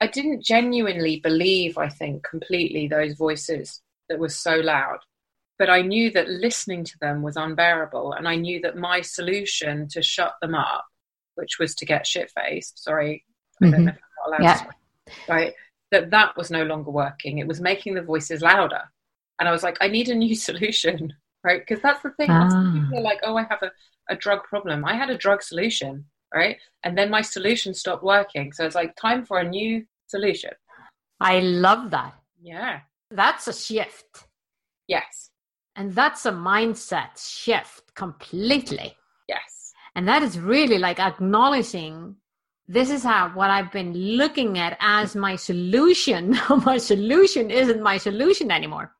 I 0.00 0.06
didn't 0.06 0.44
genuinely 0.44 1.20
believe. 1.20 1.78
I 1.78 1.88
think 1.88 2.22
completely 2.22 2.88
those 2.88 3.14
voices 3.14 3.80
that 4.08 4.18
were 4.18 4.28
so 4.28 4.56
loud, 4.56 4.98
but 5.58 5.70
I 5.70 5.82
knew 5.82 6.10
that 6.12 6.28
listening 6.28 6.84
to 6.84 6.98
them 7.00 7.22
was 7.22 7.36
unbearable, 7.36 8.12
and 8.12 8.28
I 8.28 8.36
knew 8.36 8.60
that 8.62 8.76
my 8.76 9.00
solution 9.00 9.88
to 9.88 10.02
shut 10.02 10.34
them 10.40 10.54
up, 10.54 10.86
which 11.34 11.58
was 11.58 11.74
to 11.76 11.86
get 11.86 12.06
shit 12.06 12.30
faced. 12.30 12.82
Sorry, 12.82 13.24
mm-hmm. 13.62 13.66
I 13.66 13.70
don't 13.70 13.80
mm-hmm. 13.80 13.86
know 13.86 13.92
if 13.92 13.96
I'm 13.96 14.32
not 14.32 14.40
allowed 14.40 14.48
yeah. 14.48 14.64
to 14.64 14.77
right? 15.28 15.54
That 15.90 16.10
that 16.10 16.36
was 16.36 16.50
no 16.50 16.64
longer 16.64 16.90
working. 16.90 17.38
It 17.38 17.46
was 17.46 17.60
making 17.60 17.94
the 17.94 18.02
voices 18.02 18.42
louder. 18.42 18.82
And 19.38 19.48
I 19.48 19.52
was 19.52 19.62
like, 19.62 19.78
I 19.80 19.88
need 19.88 20.08
a 20.08 20.14
new 20.14 20.34
solution, 20.48 21.12
right? 21.44 21.60
Because 21.60 21.82
that's 21.82 22.02
the 22.02 22.10
thing. 22.10 22.30
Ah. 22.30 22.72
People 22.72 22.98
are 22.98 23.02
like, 23.02 23.20
oh, 23.24 23.36
I 23.36 23.44
have 23.44 23.62
a, 23.62 23.70
a 24.10 24.16
drug 24.16 24.44
problem. 24.44 24.84
I 24.84 24.94
had 24.94 25.10
a 25.10 25.16
drug 25.18 25.42
solution. 25.42 26.04
right? 26.34 26.56
And 26.84 26.96
then 26.96 27.10
my 27.10 27.22
solution 27.22 27.74
stopped 27.74 28.02
working. 28.04 28.52
So 28.52 28.64
it's 28.66 28.74
like 28.74 28.94
time 28.96 29.24
for 29.24 29.38
a 29.38 29.48
new 29.48 29.84
solution. 30.06 30.50
I 31.20 31.40
love 31.40 31.90
that. 31.90 32.14
Yeah. 32.40 32.80
That's 33.10 33.48
a 33.48 33.52
shift. 33.52 34.26
Yes. 34.86 35.30
And 35.76 35.94
that's 35.94 36.26
a 36.26 36.32
mindset 36.32 37.16
shift 37.16 37.94
completely. 37.94 38.96
Yes. 39.28 39.72
And 39.94 40.06
that 40.08 40.22
is 40.22 40.38
really 40.38 40.78
like 40.78 41.00
acknowledging 41.00 42.16
this 42.68 42.90
is 42.90 43.02
how 43.02 43.30
what 43.30 43.50
I've 43.50 43.72
been 43.72 43.94
looking 43.94 44.58
at 44.58 44.76
as 44.80 45.16
my 45.16 45.36
solution. 45.36 46.38
my 46.64 46.76
solution 46.76 47.50
isn't 47.50 47.82
my 47.82 47.96
solution 47.96 48.50
anymore. 48.50 48.94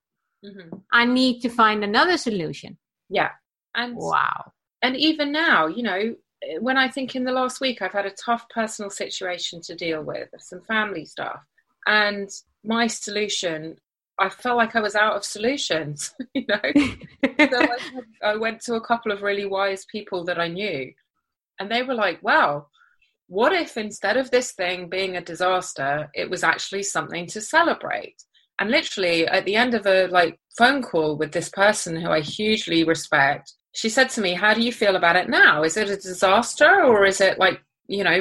Mm-hmm. 0.44 0.78
I 0.90 1.04
need 1.04 1.40
to 1.40 1.50
find 1.50 1.84
another 1.84 2.16
solution. 2.16 2.78
Yeah. 3.10 3.30
And 3.74 3.94
wow. 3.96 4.52
And 4.82 4.96
even 4.96 5.32
now, 5.32 5.66
you 5.66 5.82
know, 5.82 6.14
when 6.60 6.78
I 6.78 6.88
think 6.88 7.14
in 7.14 7.24
the 7.24 7.32
last 7.32 7.60
week 7.60 7.82
I've 7.82 7.92
had 7.92 8.06
a 8.06 8.10
tough 8.10 8.48
personal 8.48 8.90
situation 8.90 9.60
to 9.62 9.74
deal 9.74 10.02
with, 10.02 10.28
some 10.38 10.62
family 10.62 11.04
stuff. 11.04 11.40
And 11.86 12.30
my 12.64 12.86
solution, 12.86 13.76
I 14.18 14.28
felt 14.28 14.56
like 14.56 14.76
I 14.76 14.80
was 14.80 14.94
out 14.94 15.16
of 15.16 15.24
solutions, 15.24 16.14
you 16.34 16.46
know. 16.48 16.60
so 17.38 17.60
I, 17.60 17.76
I 18.22 18.36
went 18.36 18.60
to 18.62 18.74
a 18.74 18.80
couple 18.80 19.12
of 19.12 19.22
really 19.22 19.46
wise 19.46 19.84
people 19.90 20.24
that 20.24 20.38
I 20.38 20.48
knew, 20.48 20.92
and 21.58 21.70
they 21.70 21.82
were 21.82 21.94
like, 21.94 22.18
well, 22.22 22.70
what 23.28 23.52
if 23.52 23.76
instead 23.76 24.16
of 24.16 24.30
this 24.30 24.52
thing 24.52 24.88
being 24.88 25.16
a 25.16 25.22
disaster, 25.22 26.08
it 26.14 26.28
was 26.28 26.42
actually 26.42 26.82
something 26.82 27.26
to 27.28 27.40
celebrate? 27.40 28.16
And 28.58 28.70
literally 28.70 29.26
at 29.26 29.44
the 29.44 29.54
end 29.54 29.74
of 29.74 29.86
a 29.86 30.08
like 30.08 30.40
phone 30.56 30.82
call 30.82 31.16
with 31.16 31.32
this 31.32 31.48
person 31.48 32.00
who 32.00 32.08
I 32.10 32.20
hugely 32.20 32.84
respect, 32.84 33.52
she 33.72 33.88
said 33.88 34.10
to 34.10 34.20
me, 34.20 34.34
How 34.34 34.54
do 34.54 34.62
you 34.62 34.72
feel 34.72 34.96
about 34.96 35.16
it 35.16 35.28
now? 35.28 35.62
Is 35.62 35.76
it 35.76 35.90
a 35.90 35.96
disaster 35.96 36.84
or 36.84 37.04
is 37.04 37.20
it 37.20 37.38
like, 37.38 37.60
you 37.86 38.02
know, 38.02 38.20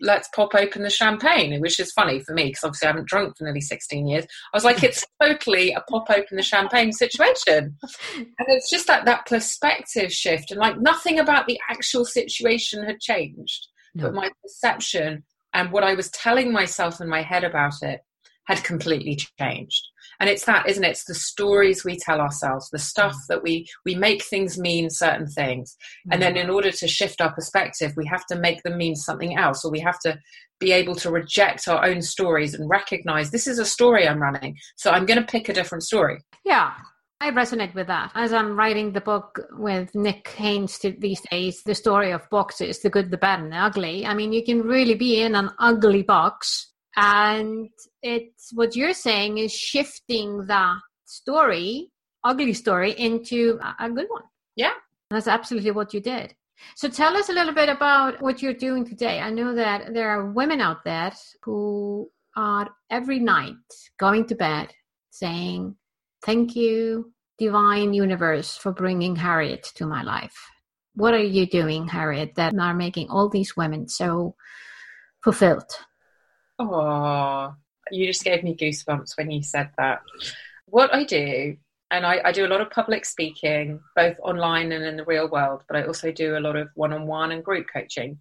let's 0.00 0.28
pop 0.34 0.54
open 0.54 0.82
the 0.82 0.90
champagne, 0.90 1.60
which 1.60 1.80
is 1.80 1.92
funny 1.92 2.20
for 2.20 2.32
me 2.32 2.46
because 2.46 2.64
obviously 2.64 2.86
I 2.86 2.90
haven't 2.90 3.08
drunk 3.08 3.36
for 3.36 3.44
nearly 3.44 3.60
16 3.60 4.06
years. 4.06 4.24
I 4.24 4.56
was 4.56 4.64
like, 4.64 4.82
it's 4.82 5.04
totally 5.22 5.72
a 5.72 5.80
pop 5.82 6.08
open 6.10 6.36
the 6.36 6.42
champagne 6.42 6.92
situation. 6.92 7.76
And 8.16 8.46
it's 8.48 8.70
just 8.70 8.86
that, 8.86 9.04
that 9.06 9.26
perspective 9.26 10.12
shift 10.12 10.50
and 10.50 10.60
like 10.60 10.80
nothing 10.80 11.18
about 11.18 11.46
the 11.46 11.58
actual 11.68 12.04
situation 12.04 12.84
had 12.84 13.00
changed, 13.00 13.68
no. 13.98 14.04
but 14.04 14.14
my 14.14 14.30
perception 14.42 15.24
and 15.52 15.72
what 15.72 15.84
I 15.84 15.94
was 15.94 16.10
telling 16.10 16.52
myself 16.52 17.00
in 17.00 17.08
my 17.08 17.22
head 17.22 17.44
about 17.44 17.82
it 17.82 18.00
had 18.46 18.64
completely 18.64 19.18
changed 19.38 19.88
and 20.20 20.30
it's 20.30 20.46
that 20.46 20.66
isn't 20.66 20.84
it 20.84 20.90
it's 20.90 21.04
the 21.04 21.14
stories 21.14 21.84
we 21.84 21.98
tell 21.98 22.18
ourselves 22.18 22.68
the 22.70 22.78
stuff 22.78 23.12
mm. 23.12 23.26
that 23.28 23.42
we 23.42 23.66
we 23.84 23.94
make 23.94 24.24
things 24.24 24.58
mean 24.58 24.88
certain 24.88 25.26
things 25.26 25.76
and 26.10 26.22
then 26.22 26.34
mm. 26.34 26.44
in 26.44 26.50
order 26.50 26.70
to 26.70 26.88
shift 26.88 27.20
our 27.20 27.32
perspective 27.34 27.92
we 27.96 28.06
have 28.06 28.24
to 28.24 28.36
make 28.36 28.62
them 28.62 28.78
mean 28.78 28.96
something 28.96 29.36
else 29.36 29.64
or 29.64 29.70
we 29.70 29.80
have 29.80 29.98
to 30.00 30.18
be 30.58 30.72
able 30.72 30.94
to 30.94 31.10
reject 31.10 31.68
our 31.68 31.84
own 31.84 32.00
stories 32.00 32.54
and 32.54 32.70
recognize 32.70 33.30
this 33.30 33.46
is 33.46 33.58
a 33.58 33.66
story 33.66 34.08
i'm 34.08 34.20
running 34.20 34.56
so 34.76 34.90
i'm 34.90 35.04
going 35.04 35.20
to 35.20 35.26
pick 35.26 35.50
a 35.50 35.52
different 35.52 35.84
story 35.84 36.18
yeah 36.44 36.72
I 37.20 37.30
resonate 37.30 37.74
with 37.74 37.88
that. 37.88 38.12
As 38.14 38.32
I'm 38.32 38.56
writing 38.56 38.92
the 38.92 39.00
book 39.00 39.40
with 39.52 39.94
Nick 39.94 40.28
Haynes 40.36 40.78
these 40.78 41.20
days, 41.30 41.62
the 41.64 41.74
story 41.74 42.12
of 42.12 42.28
boxes, 42.30 42.80
the 42.80 42.90
good, 42.90 43.10
the 43.10 43.16
bad, 43.16 43.40
and 43.40 43.52
the 43.52 43.56
ugly. 43.56 44.06
I 44.06 44.14
mean, 44.14 44.32
you 44.32 44.44
can 44.44 44.62
really 44.62 44.94
be 44.94 45.20
in 45.20 45.34
an 45.34 45.50
ugly 45.58 46.02
box 46.02 46.68
and 46.98 47.70
it's 48.02 48.50
what 48.54 48.74
you're 48.74 48.92
saying 48.92 49.38
is 49.38 49.52
shifting 49.52 50.46
that 50.46 50.78
story 51.04 51.90
ugly 52.24 52.52
story 52.52 52.90
into 52.92 53.58
a 53.78 53.88
good 53.88 54.06
one 54.08 54.24
yeah 54.56 54.72
that's 55.10 55.28
absolutely 55.28 55.70
what 55.70 55.94
you 55.94 56.00
did 56.00 56.34
so 56.74 56.88
tell 56.88 57.16
us 57.16 57.28
a 57.28 57.32
little 57.32 57.54
bit 57.54 57.68
about 57.68 58.20
what 58.20 58.42
you're 58.42 58.52
doing 58.52 58.84
today 58.84 59.20
i 59.20 59.30
know 59.30 59.54
that 59.54 59.94
there 59.94 60.10
are 60.10 60.32
women 60.32 60.60
out 60.60 60.84
there 60.84 61.12
who 61.44 62.10
are 62.36 62.68
every 62.90 63.20
night 63.20 63.54
going 63.98 64.26
to 64.26 64.34
bed 64.34 64.68
saying 65.10 65.74
thank 66.22 66.56
you 66.56 67.12
divine 67.38 67.94
universe 67.94 68.56
for 68.56 68.72
bringing 68.72 69.16
harriet 69.16 69.62
to 69.74 69.86
my 69.86 70.02
life 70.02 70.36
what 70.94 71.14
are 71.14 71.22
you 71.22 71.46
doing 71.46 71.86
harriet 71.88 72.34
that 72.34 72.56
are 72.58 72.74
making 72.74 73.08
all 73.08 73.28
these 73.28 73.56
women 73.56 73.88
so 73.88 74.34
fulfilled 75.22 75.70
Oh, 76.58 77.54
you 77.90 78.06
just 78.06 78.24
gave 78.24 78.42
me 78.42 78.56
goosebumps 78.56 79.16
when 79.16 79.30
you 79.30 79.42
said 79.42 79.70
that. 79.78 80.00
What 80.66 80.92
I 80.92 81.04
do, 81.04 81.56
and 81.90 82.04
I, 82.04 82.20
I, 82.24 82.32
do 82.32 82.44
a 82.44 82.48
lot 82.48 82.60
of 82.60 82.70
public 82.70 83.04
speaking, 83.04 83.80
both 83.94 84.18
online 84.20 84.72
and 84.72 84.84
in 84.84 84.96
the 84.96 85.04
real 85.04 85.30
world, 85.30 85.62
but 85.68 85.76
I 85.76 85.86
also 85.86 86.10
do 86.10 86.36
a 86.36 86.40
lot 86.40 86.56
of 86.56 86.68
one 86.74 86.92
on 86.92 87.06
one 87.06 87.30
and 87.30 87.44
group 87.44 87.66
coaching, 87.72 88.18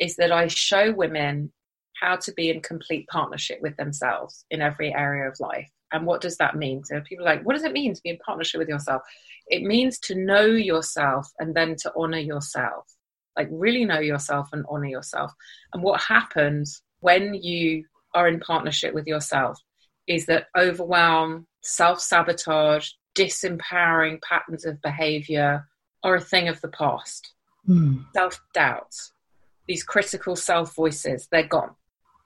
is 0.00 0.16
that 0.16 0.32
I 0.32 0.48
show 0.48 0.92
women 0.92 1.52
how 2.00 2.16
to 2.16 2.32
be 2.32 2.50
in 2.50 2.60
complete 2.60 3.06
partnership 3.08 3.60
with 3.62 3.76
themselves 3.76 4.44
in 4.50 4.60
every 4.60 4.92
area 4.92 5.28
of 5.28 5.40
life. 5.40 5.70
And 5.92 6.06
what 6.06 6.20
does 6.20 6.36
that 6.36 6.56
mean? 6.56 6.84
So 6.84 7.00
people 7.00 7.26
are 7.26 7.34
like, 7.34 7.44
what 7.44 7.54
does 7.54 7.64
it 7.64 7.72
mean 7.72 7.94
to 7.94 8.02
be 8.02 8.10
in 8.10 8.18
partnership 8.18 8.58
with 8.58 8.68
yourself? 8.68 9.02
It 9.48 9.62
means 9.62 9.98
to 10.00 10.14
know 10.14 10.44
yourself 10.44 11.30
and 11.38 11.54
then 11.54 11.76
to 11.76 11.92
honor 11.96 12.18
yourself. 12.18 12.86
Like 13.36 13.48
really 13.50 13.84
know 13.84 14.00
yourself 14.00 14.48
and 14.52 14.64
honor 14.68 14.86
yourself. 14.86 15.32
And 15.72 15.82
what 15.82 16.00
happens 16.00 16.82
when 17.00 17.34
you 17.34 17.84
are 18.14 18.28
in 18.28 18.40
partnership 18.40 18.94
with 18.94 19.06
yourself 19.06 19.58
is 20.06 20.26
that 20.26 20.48
overwhelm, 20.56 21.46
self 21.62 22.00
sabotage, 22.00 22.90
disempowering 23.14 24.20
patterns 24.22 24.64
of 24.64 24.80
behavior 24.82 25.66
are 26.02 26.16
a 26.16 26.20
thing 26.20 26.48
of 26.48 26.60
the 26.60 26.68
past. 26.68 27.32
Mm. 27.68 28.04
Self 28.14 28.40
doubt, 28.54 28.94
these 29.66 29.82
critical 29.82 30.36
self 30.36 30.74
voices, 30.74 31.28
they're 31.30 31.46
gone. 31.46 31.74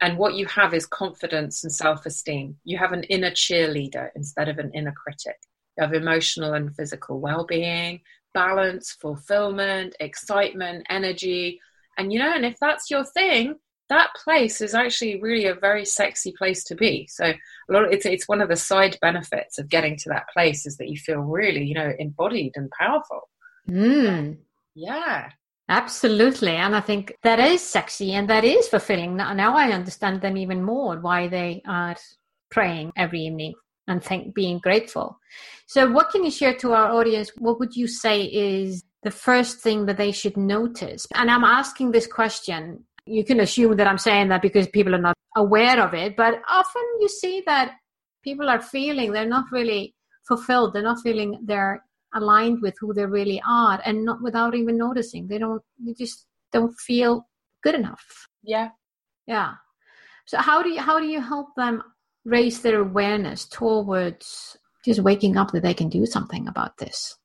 And 0.02 0.18
what 0.18 0.34
you 0.34 0.46
have 0.46 0.74
is 0.74 0.84
confidence 0.84 1.62
and 1.62 1.72
self 1.72 2.04
esteem. 2.04 2.56
You 2.64 2.76
have 2.76 2.92
an 2.92 3.04
inner 3.04 3.30
cheerleader 3.30 4.08
instead 4.16 4.48
of 4.48 4.58
an 4.58 4.72
inner 4.74 4.92
critic. 4.92 5.36
You 5.78 5.84
have 5.84 5.94
emotional 5.94 6.54
and 6.54 6.74
physical 6.74 7.20
well 7.20 7.46
being, 7.46 8.00
balance, 8.34 8.90
fulfillment, 8.90 9.94
excitement, 10.00 10.86
energy. 10.90 11.60
And 11.96 12.12
you 12.12 12.18
know, 12.18 12.32
and 12.34 12.44
if 12.44 12.56
that's 12.60 12.90
your 12.90 13.04
thing, 13.04 13.54
that 13.90 14.10
place 14.24 14.60
is 14.60 14.74
actually 14.74 15.20
really 15.20 15.46
a 15.46 15.54
very 15.54 15.84
sexy 15.84 16.32
place 16.36 16.64
to 16.64 16.74
be. 16.74 17.06
So 17.08 17.26
a 17.26 17.72
lot 17.72 17.84
of, 17.84 17.92
it's 17.92 18.04
it's 18.04 18.26
one 18.26 18.40
of 18.40 18.48
the 18.48 18.56
side 18.56 18.98
benefits 19.00 19.58
of 19.58 19.68
getting 19.68 19.96
to 19.98 20.08
that 20.08 20.28
place 20.32 20.66
is 20.66 20.78
that 20.78 20.88
you 20.88 20.96
feel 20.96 21.20
really, 21.20 21.64
you 21.64 21.74
know, 21.74 21.92
embodied 21.96 22.54
and 22.56 22.68
powerful. 22.72 23.28
Mm. 23.68 24.38
Yeah. 24.74 25.30
Absolutely. 25.72 26.56
And 26.64 26.76
I 26.76 26.80
think 26.80 27.14
that 27.22 27.40
is 27.40 27.62
sexy 27.62 28.12
and 28.12 28.28
that 28.28 28.44
is 28.44 28.68
fulfilling. 28.68 29.16
Now 29.16 29.56
I 29.56 29.72
understand 29.72 30.20
them 30.20 30.36
even 30.36 30.62
more 30.62 30.98
why 31.00 31.28
they 31.28 31.62
are 31.66 31.96
praying 32.50 32.92
every 32.94 33.20
evening 33.22 33.54
and 33.88 34.04
think 34.04 34.34
being 34.34 34.58
grateful. 34.58 35.18
So 35.66 35.90
what 35.90 36.10
can 36.10 36.24
you 36.24 36.30
share 36.30 36.54
to 36.56 36.72
our 36.72 36.92
audience? 36.92 37.30
What 37.38 37.58
would 37.58 37.74
you 37.74 37.86
say 37.86 38.24
is 38.24 38.82
the 39.02 39.10
first 39.10 39.60
thing 39.60 39.86
that 39.86 39.96
they 39.96 40.12
should 40.12 40.36
notice? 40.36 41.06
And 41.14 41.30
I'm 41.30 41.44
asking 41.44 41.92
this 41.92 42.06
question 42.06 42.84
you 43.06 43.24
can 43.24 43.40
assume 43.40 43.76
that 43.76 43.88
I'm 43.88 43.98
saying 43.98 44.28
that 44.28 44.42
because 44.42 44.68
people 44.68 44.94
are 44.94 45.06
not 45.08 45.16
aware 45.36 45.82
of 45.82 45.94
it, 45.94 46.16
but 46.16 46.34
often 46.48 46.82
you 47.00 47.08
see 47.08 47.42
that 47.46 47.72
people 48.22 48.48
are 48.48 48.60
feeling 48.60 49.10
they're 49.10 49.26
not 49.26 49.46
really 49.50 49.94
fulfilled, 50.28 50.72
they're 50.72 50.90
not 50.90 51.02
feeling 51.02 51.40
they're 51.42 51.82
aligned 52.14 52.62
with 52.62 52.74
who 52.80 52.92
they 52.92 53.06
really 53.06 53.42
are, 53.46 53.80
and 53.84 54.04
not 54.04 54.22
without 54.22 54.54
even 54.54 54.76
noticing. 54.76 55.28
They 55.28 55.38
don't, 55.38 55.62
they 55.78 55.94
just 55.94 56.26
don't 56.52 56.74
feel 56.78 57.26
good 57.62 57.74
enough. 57.74 58.28
Yeah, 58.42 58.70
yeah. 59.26 59.54
So 60.26 60.38
how 60.38 60.62
do 60.62 60.68
you 60.70 60.80
how 60.80 60.98
do 60.98 61.06
you 61.06 61.20
help 61.20 61.54
them 61.56 61.82
raise 62.24 62.62
their 62.62 62.80
awareness 62.80 63.46
towards 63.46 64.56
just 64.84 65.00
waking 65.00 65.36
up 65.36 65.50
that 65.52 65.62
they 65.62 65.74
can 65.74 65.88
do 65.88 66.06
something 66.06 66.48
about 66.48 66.78
this? 66.78 67.16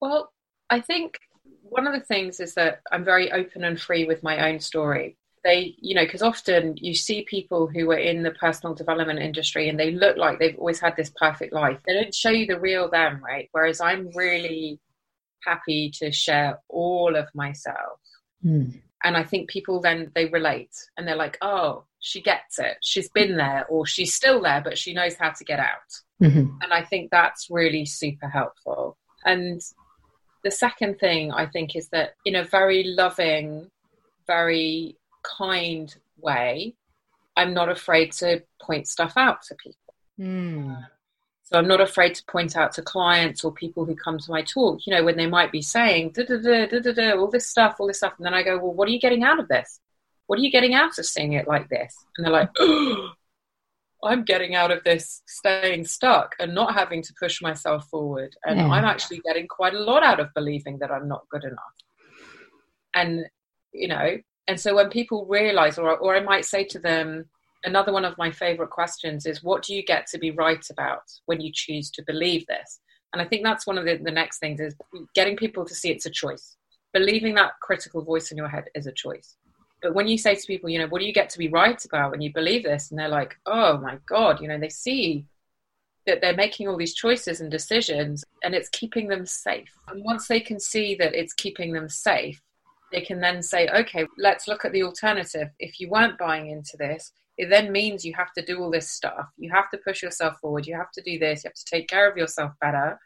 Well, 0.00 0.32
I 0.70 0.80
think 0.80 1.18
one 1.62 1.86
of 1.86 1.94
the 1.94 2.04
things 2.04 2.40
is 2.40 2.54
that 2.54 2.80
I'm 2.90 3.04
very 3.04 3.32
open 3.32 3.64
and 3.64 3.80
free 3.80 4.04
with 4.04 4.22
my 4.22 4.48
own 4.48 4.60
story. 4.60 5.16
They, 5.44 5.74
you 5.78 5.94
know, 5.94 6.04
because 6.04 6.22
often 6.22 6.76
you 6.76 6.94
see 6.94 7.22
people 7.22 7.66
who 7.66 7.90
are 7.90 7.98
in 7.98 8.22
the 8.22 8.30
personal 8.30 8.74
development 8.74 9.18
industry 9.18 9.68
and 9.68 9.78
they 9.78 9.90
look 9.90 10.16
like 10.16 10.38
they've 10.38 10.58
always 10.58 10.78
had 10.78 10.94
this 10.96 11.10
perfect 11.16 11.52
life. 11.52 11.78
They 11.84 11.94
don't 11.94 12.14
show 12.14 12.30
you 12.30 12.46
the 12.46 12.60
real 12.60 12.88
them, 12.88 13.20
right? 13.24 13.48
Whereas 13.50 13.80
I'm 13.80 14.10
really 14.14 14.78
happy 15.44 15.90
to 15.98 16.12
share 16.12 16.60
all 16.68 17.16
of 17.16 17.26
myself. 17.34 17.98
Mm. 18.44 18.80
And 19.04 19.16
I 19.16 19.24
think 19.24 19.50
people 19.50 19.80
then 19.80 20.12
they 20.14 20.26
relate 20.26 20.74
and 20.96 21.08
they're 21.08 21.16
like, 21.16 21.38
oh, 21.42 21.84
she 21.98 22.20
gets 22.20 22.58
it. 22.58 22.76
She's 22.82 23.08
been 23.08 23.36
there 23.36 23.66
or 23.68 23.84
she's 23.84 24.14
still 24.14 24.40
there, 24.42 24.60
but 24.62 24.78
she 24.78 24.94
knows 24.94 25.14
how 25.14 25.30
to 25.30 25.44
get 25.44 25.58
out. 25.58 25.90
Mm-hmm. 26.22 26.56
And 26.62 26.72
I 26.72 26.82
think 26.82 27.10
that's 27.10 27.48
really 27.50 27.84
super 27.84 28.28
helpful. 28.28 28.96
And 29.24 29.60
the 30.44 30.50
second 30.50 30.98
thing 30.98 31.32
I 31.32 31.46
think 31.46 31.74
is 31.74 31.88
that 31.88 32.14
in 32.24 32.36
a 32.36 32.44
very 32.44 32.84
loving, 32.84 33.70
very 34.26 34.96
kind 35.22 35.94
way, 36.18 36.74
I'm 37.36 37.54
not 37.54 37.68
afraid 37.68 38.12
to 38.12 38.42
point 38.60 38.88
stuff 38.88 39.14
out 39.16 39.42
to 39.42 39.54
people. 39.54 39.94
Mm. 40.20 40.86
So 41.42 41.58
I'm 41.58 41.68
not 41.68 41.80
afraid 41.80 42.14
to 42.14 42.24
point 42.30 42.56
out 42.56 42.72
to 42.72 42.82
clients 42.82 43.44
or 43.44 43.52
people 43.52 43.84
who 43.84 43.94
come 43.94 44.18
to 44.18 44.30
my 44.30 44.42
talk, 44.42 44.80
you 44.86 44.94
know, 44.94 45.04
when 45.04 45.16
they 45.16 45.26
might 45.26 45.52
be 45.52 45.60
saying 45.60 46.12
da 46.14 46.24
da 46.24 46.36
da 46.36 46.66
da 46.66 46.80
da 46.80 46.92
da 46.92 47.12
all 47.12 47.30
this 47.30 47.48
stuff, 47.48 47.76
all 47.78 47.86
this 47.86 47.98
stuff, 47.98 48.14
and 48.16 48.24
then 48.24 48.34
I 48.34 48.42
go, 48.42 48.56
well, 48.58 48.72
what 48.72 48.88
are 48.88 48.92
you 48.92 49.00
getting 49.00 49.22
out 49.22 49.38
of 49.38 49.48
this? 49.48 49.80
What 50.26 50.38
are 50.38 50.42
you 50.42 50.50
getting 50.50 50.74
out 50.74 50.98
of 50.98 51.04
seeing 51.04 51.34
it 51.34 51.48
like 51.48 51.68
this? 51.68 51.94
And 52.16 52.24
they're 52.24 52.32
like, 52.32 52.48
oh, 52.58 53.10
I'm 54.04 54.24
getting 54.24 54.54
out 54.54 54.70
of 54.70 54.82
this 54.84 55.22
staying 55.26 55.84
stuck 55.84 56.34
and 56.38 56.54
not 56.54 56.74
having 56.74 57.02
to 57.02 57.14
push 57.20 57.42
myself 57.42 57.86
forward. 57.88 58.34
And 58.44 58.58
yeah. 58.58 58.68
I'm 58.68 58.84
actually 58.84 59.20
getting 59.24 59.46
quite 59.46 59.74
a 59.74 59.80
lot 59.80 60.02
out 60.02 60.20
of 60.20 60.32
believing 60.34 60.78
that 60.78 60.90
I'm 60.90 61.06
not 61.06 61.28
good 61.28 61.44
enough. 61.44 61.58
And, 62.94 63.26
you 63.72 63.88
know, 63.88 64.16
and 64.48 64.58
so 64.58 64.74
when 64.74 64.90
people 64.90 65.26
realize, 65.26 65.78
or, 65.78 65.96
or 65.96 66.16
I 66.16 66.20
might 66.20 66.44
say 66.44 66.64
to 66.64 66.78
them, 66.78 67.26
another 67.64 67.92
one 67.92 68.04
of 68.04 68.18
my 68.18 68.30
favorite 68.30 68.70
questions 68.70 69.26
is, 69.26 69.42
what 69.42 69.62
do 69.62 69.74
you 69.74 69.84
get 69.84 70.06
to 70.08 70.18
be 70.18 70.30
right 70.30 70.64
about 70.70 71.02
when 71.26 71.40
you 71.40 71.52
choose 71.52 71.90
to 71.92 72.02
believe 72.02 72.46
this? 72.46 72.80
And 73.12 73.22
I 73.22 73.24
think 73.24 73.44
that's 73.44 73.66
one 73.66 73.78
of 73.78 73.84
the, 73.84 73.96
the 73.96 74.10
next 74.10 74.38
things 74.38 74.58
is 74.58 74.74
getting 75.14 75.36
people 75.36 75.64
to 75.64 75.74
see 75.74 75.90
it's 75.90 76.06
a 76.06 76.10
choice. 76.10 76.56
Believing 76.92 77.34
that 77.34 77.52
critical 77.60 78.02
voice 78.02 78.30
in 78.30 78.36
your 78.36 78.48
head 78.48 78.64
is 78.74 78.86
a 78.86 78.92
choice. 78.92 79.36
But 79.80 79.94
when 79.94 80.08
you 80.08 80.16
say 80.16 80.34
to 80.34 80.46
people, 80.46 80.70
you 80.70 80.78
know, 80.78 80.86
what 80.86 81.00
do 81.00 81.06
you 81.06 81.12
get 81.12 81.28
to 81.30 81.38
be 81.38 81.48
right 81.48 81.82
about 81.84 82.12
when 82.12 82.20
you 82.20 82.32
believe 82.32 82.62
this? 82.62 82.90
And 82.90 82.98
they're 82.98 83.08
like, 83.08 83.36
oh 83.46 83.78
my 83.78 83.98
God, 84.06 84.40
you 84.40 84.48
know, 84.48 84.58
they 84.58 84.68
see 84.68 85.26
that 86.06 86.20
they're 86.20 86.34
making 86.34 86.68
all 86.68 86.76
these 86.76 86.94
choices 86.94 87.40
and 87.40 87.50
decisions 87.50 88.24
and 88.42 88.54
it's 88.54 88.68
keeping 88.70 89.08
them 89.08 89.26
safe. 89.26 89.70
And 89.88 90.04
once 90.04 90.26
they 90.26 90.40
can 90.40 90.58
see 90.58 90.94
that 90.96 91.14
it's 91.14 91.32
keeping 91.32 91.72
them 91.72 91.88
safe, 91.88 92.40
they 92.92 93.00
can 93.00 93.20
then 93.20 93.42
say, 93.42 93.68
okay, 93.68 94.06
let's 94.18 94.46
look 94.46 94.64
at 94.64 94.72
the 94.72 94.82
alternative. 94.82 95.48
If 95.58 95.80
you 95.80 95.88
weren't 95.88 96.18
buying 96.18 96.50
into 96.50 96.76
this, 96.78 97.12
it 97.38 97.48
then 97.48 97.72
means 97.72 98.04
you 98.04 98.14
have 98.14 98.32
to 98.34 98.44
do 98.44 98.60
all 98.60 98.70
this 98.70 98.90
stuff. 98.90 99.26
You 99.36 99.50
have 99.52 99.70
to 99.70 99.78
push 99.78 100.02
yourself 100.02 100.38
forward. 100.38 100.66
You 100.66 100.76
have 100.76 100.92
to 100.92 101.02
do 101.02 101.18
this. 101.18 101.44
You 101.44 101.48
have 101.48 101.54
to 101.54 101.64
take 101.64 101.88
care 101.88 102.10
of 102.10 102.16
yourself 102.16 102.52
better. 102.60 102.98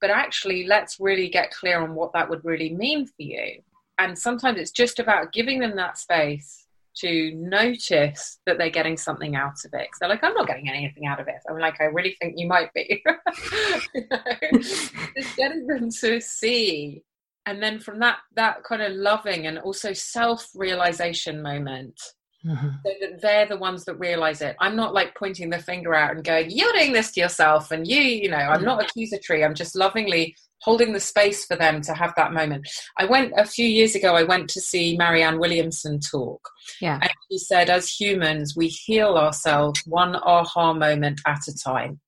But 0.00 0.10
actually, 0.10 0.66
let's 0.66 0.96
really 0.98 1.28
get 1.28 1.50
clear 1.50 1.80
on 1.80 1.94
what 1.94 2.12
that 2.14 2.28
would 2.28 2.44
really 2.44 2.74
mean 2.74 3.06
for 3.06 3.22
you 3.22 3.62
and 3.98 4.18
sometimes 4.18 4.58
it's 4.58 4.70
just 4.70 4.98
about 4.98 5.32
giving 5.32 5.60
them 5.60 5.76
that 5.76 5.98
space 5.98 6.64
to 6.96 7.32
notice 7.34 8.38
that 8.46 8.56
they're 8.56 8.70
getting 8.70 8.96
something 8.96 9.36
out 9.36 9.56
of 9.64 9.74
it. 9.74 9.88
they're 10.00 10.08
like, 10.08 10.24
I'm 10.24 10.32
not 10.32 10.46
getting 10.46 10.68
anything 10.68 11.06
out 11.06 11.20
of 11.20 11.28
it. 11.28 11.36
I'm 11.48 11.58
like, 11.58 11.80
I 11.80 11.84
really 11.84 12.16
think 12.20 12.34
you 12.38 12.46
might 12.46 12.72
be. 12.72 13.02
you 13.94 14.02
know? 14.10 14.18
Just 14.62 15.36
getting 15.36 15.66
them 15.66 15.90
to 15.90 16.20
see. 16.20 17.02
And 17.46 17.62
then 17.62 17.78
from 17.78 18.00
that 18.00 18.18
that 18.34 18.64
kind 18.64 18.82
of 18.82 18.92
loving 18.92 19.46
and 19.46 19.58
also 19.58 19.92
self-realization 19.92 21.40
moment, 21.42 22.00
mm-hmm. 22.44 22.68
so 22.84 22.92
that 23.00 23.20
they're 23.22 23.46
the 23.46 23.56
ones 23.56 23.84
that 23.84 23.98
realize 23.98 24.42
it. 24.42 24.56
I'm 24.60 24.76
not 24.76 24.94
like 24.94 25.14
pointing 25.14 25.50
the 25.50 25.58
finger 25.58 25.94
out 25.94 26.14
and 26.14 26.24
going, 26.24 26.50
You're 26.50 26.72
doing 26.72 26.92
this 26.92 27.12
to 27.12 27.20
yourself 27.20 27.70
and 27.70 27.86
you, 27.86 28.00
you 28.00 28.28
know, 28.28 28.36
I'm 28.36 28.64
not 28.64 28.82
accusatory. 28.82 29.44
I'm 29.44 29.54
just 29.54 29.76
lovingly 29.76 30.34
holding 30.62 30.92
the 30.92 31.00
space 31.00 31.44
for 31.44 31.56
them 31.56 31.80
to 31.82 31.94
have 31.94 32.12
that 32.16 32.32
moment. 32.32 32.68
I 32.98 33.04
went 33.04 33.32
a 33.36 33.44
few 33.44 33.66
years 33.66 33.94
ago, 33.94 34.14
I 34.14 34.22
went 34.22 34.48
to 34.50 34.60
see 34.60 34.96
Marianne 34.96 35.38
Williamson 35.38 36.00
talk. 36.00 36.48
Yeah. 36.80 36.98
And 37.00 37.10
she 37.30 37.38
said, 37.38 37.70
as 37.70 37.90
humans, 37.90 38.54
we 38.56 38.68
heal 38.68 39.16
ourselves 39.16 39.80
one 39.86 40.16
aha 40.16 40.72
moment 40.72 41.20
at 41.26 41.46
a 41.48 41.56
time. 41.56 42.00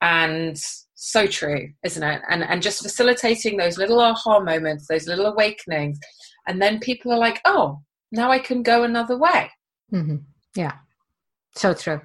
And 0.00 0.56
so 1.00 1.28
true, 1.28 1.72
isn't 1.84 2.02
it? 2.02 2.20
And 2.28 2.42
and 2.42 2.60
just 2.60 2.82
facilitating 2.82 3.56
those 3.56 3.78
little 3.78 4.00
aha 4.00 4.40
moments, 4.40 4.88
those 4.88 5.06
little 5.06 5.26
awakenings, 5.26 5.98
and 6.48 6.60
then 6.60 6.80
people 6.80 7.12
are 7.12 7.18
like, 7.18 7.40
"Oh, 7.44 7.82
now 8.10 8.32
I 8.32 8.40
can 8.40 8.64
go 8.64 8.82
another 8.82 9.16
way." 9.16 9.50
Mm-hmm. 9.92 10.16
Yeah, 10.56 10.72
so 11.54 11.72
true. 11.72 12.00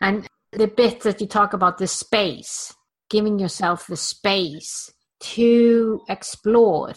And 0.00 0.26
the 0.52 0.68
bit 0.68 1.00
that 1.02 1.20
you 1.20 1.26
talk 1.26 1.52
about 1.52 1.76
the 1.76 1.86
space, 1.86 2.74
giving 3.10 3.38
yourself 3.38 3.86
the 3.86 3.96
space 3.96 4.90
to 5.20 6.00
explore 6.08 6.94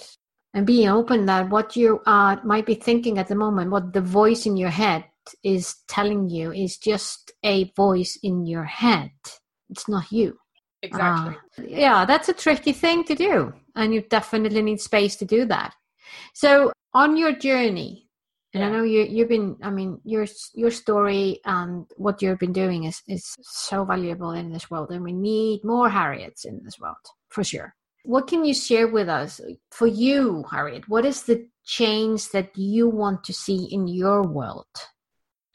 and 0.54 0.66
being 0.66 0.88
open 0.88 1.25
that 1.25 1.50
what 1.50 1.75
you 1.75 2.00
uh, 2.06 2.38
might 2.46 2.66
be 2.66 2.75
thinking 2.75 3.18
at 3.18 3.28
the 3.28 3.36
moment, 3.36 3.70
what 3.70 3.92
the 3.92 4.02
voice 4.02 4.46
in 4.46 4.56
your 4.56 4.70
head 4.70 5.03
is 5.44 5.75
telling 5.90 6.29
you, 6.29 6.53
is 6.53 6.77
just 6.77 7.34
a 7.44 7.72
voice 7.75 8.18
in 8.24 8.46
your 8.46 8.64
head. 8.64 9.12
It's 9.70 9.90
not 9.90 10.10
you. 10.12 10.38
Exactly. 10.86 11.36
Uh, 11.58 11.68
yeah, 11.68 12.06
that's 12.06 12.30
a 12.30 12.34
tricky 12.34 12.72
thing 12.72 13.04
to 13.06 13.16
do. 13.16 13.54
And 13.76 13.94
you 13.94 14.02
definitely 14.02 14.62
need 14.62 14.80
space 14.80 15.16
to 15.18 15.26
do 15.26 15.46
that. 15.46 15.74
So, 16.34 16.72
on 16.94 17.18
your 17.18 17.34
journey, 17.34 18.06
and 18.54 18.62
yeah. 18.62 18.70
I 18.70 18.72
know 18.72 18.84
you 18.84 19.04
you've 19.04 19.28
been 19.28 19.58
I 19.62 19.70
mean 19.70 20.00
your 20.06 20.26
your 20.54 20.72
story 20.72 21.42
and 21.44 21.86
what 21.98 22.22
you've 22.22 22.40
been 22.40 22.54
doing 22.54 22.86
is 22.86 23.02
is 23.06 23.36
so 23.42 23.84
valuable 23.84 24.32
in 24.32 24.50
this 24.50 24.72
world 24.72 24.92
and 24.92 25.04
we 25.04 25.12
need 25.12 25.66
more 25.66 25.90
Harriets 25.90 26.46
in 26.46 26.64
this 26.64 26.80
world 26.80 27.06
for 27.28 27.44
sure. 27.44 27.76
What 28.06 28.28
can 28.28 28.46
you 28.46 28.54
share 28.54 28.88
with 28.88 29.10
us 29.10 29.42
for 29.72 29.88
you, 29.88 30.46
Harriet? 30.50 30.88
What 30.88 31.06
is 31.06 31.24
the 31.24 31.48
change 31.66 32.30
that 32.30 32.56
you 32.56 32.88
want 32.88 33.24
to 33.26 33.34
see 33.34 33.66
in 33.66 33.88
your 33.88 34.24
world? 34.24 34.68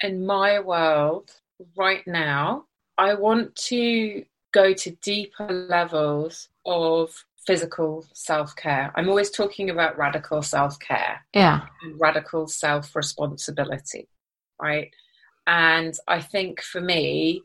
In 0.03 0.27
my 0.27 0.59
world 0.59 1.31
right 1.79 2.05
now, 2.07 2.65
I 2.99 3.15
want 3.15 3.55
to 3.69 4.25
go 4.53 4.73
to 4.73 4.91
deeper 5.03 5.67
levels 5.69 6.49
of 6.67 7.25
physical 7.47 8.07
self 8.13 8.55
care. 8.57 8.93
I'm 8.95 9.09
always 9.09 9.31
talking 9.31 9.71
about 9.71 9.99
radical 9.99 10.43
self 10.43 10.79
care. 10.79 11.25
Yeah. 11.35 11.63
And 11.83 12.01
radical 12.01 12.47
self 12.47 12.95
responsibility, 12.95 14.09
right? 14.61 14.91
And 15.47 15.95
I 16.07 16.21
think 16.21 16.63
for 16.63 16.81
me, 16.81 17.43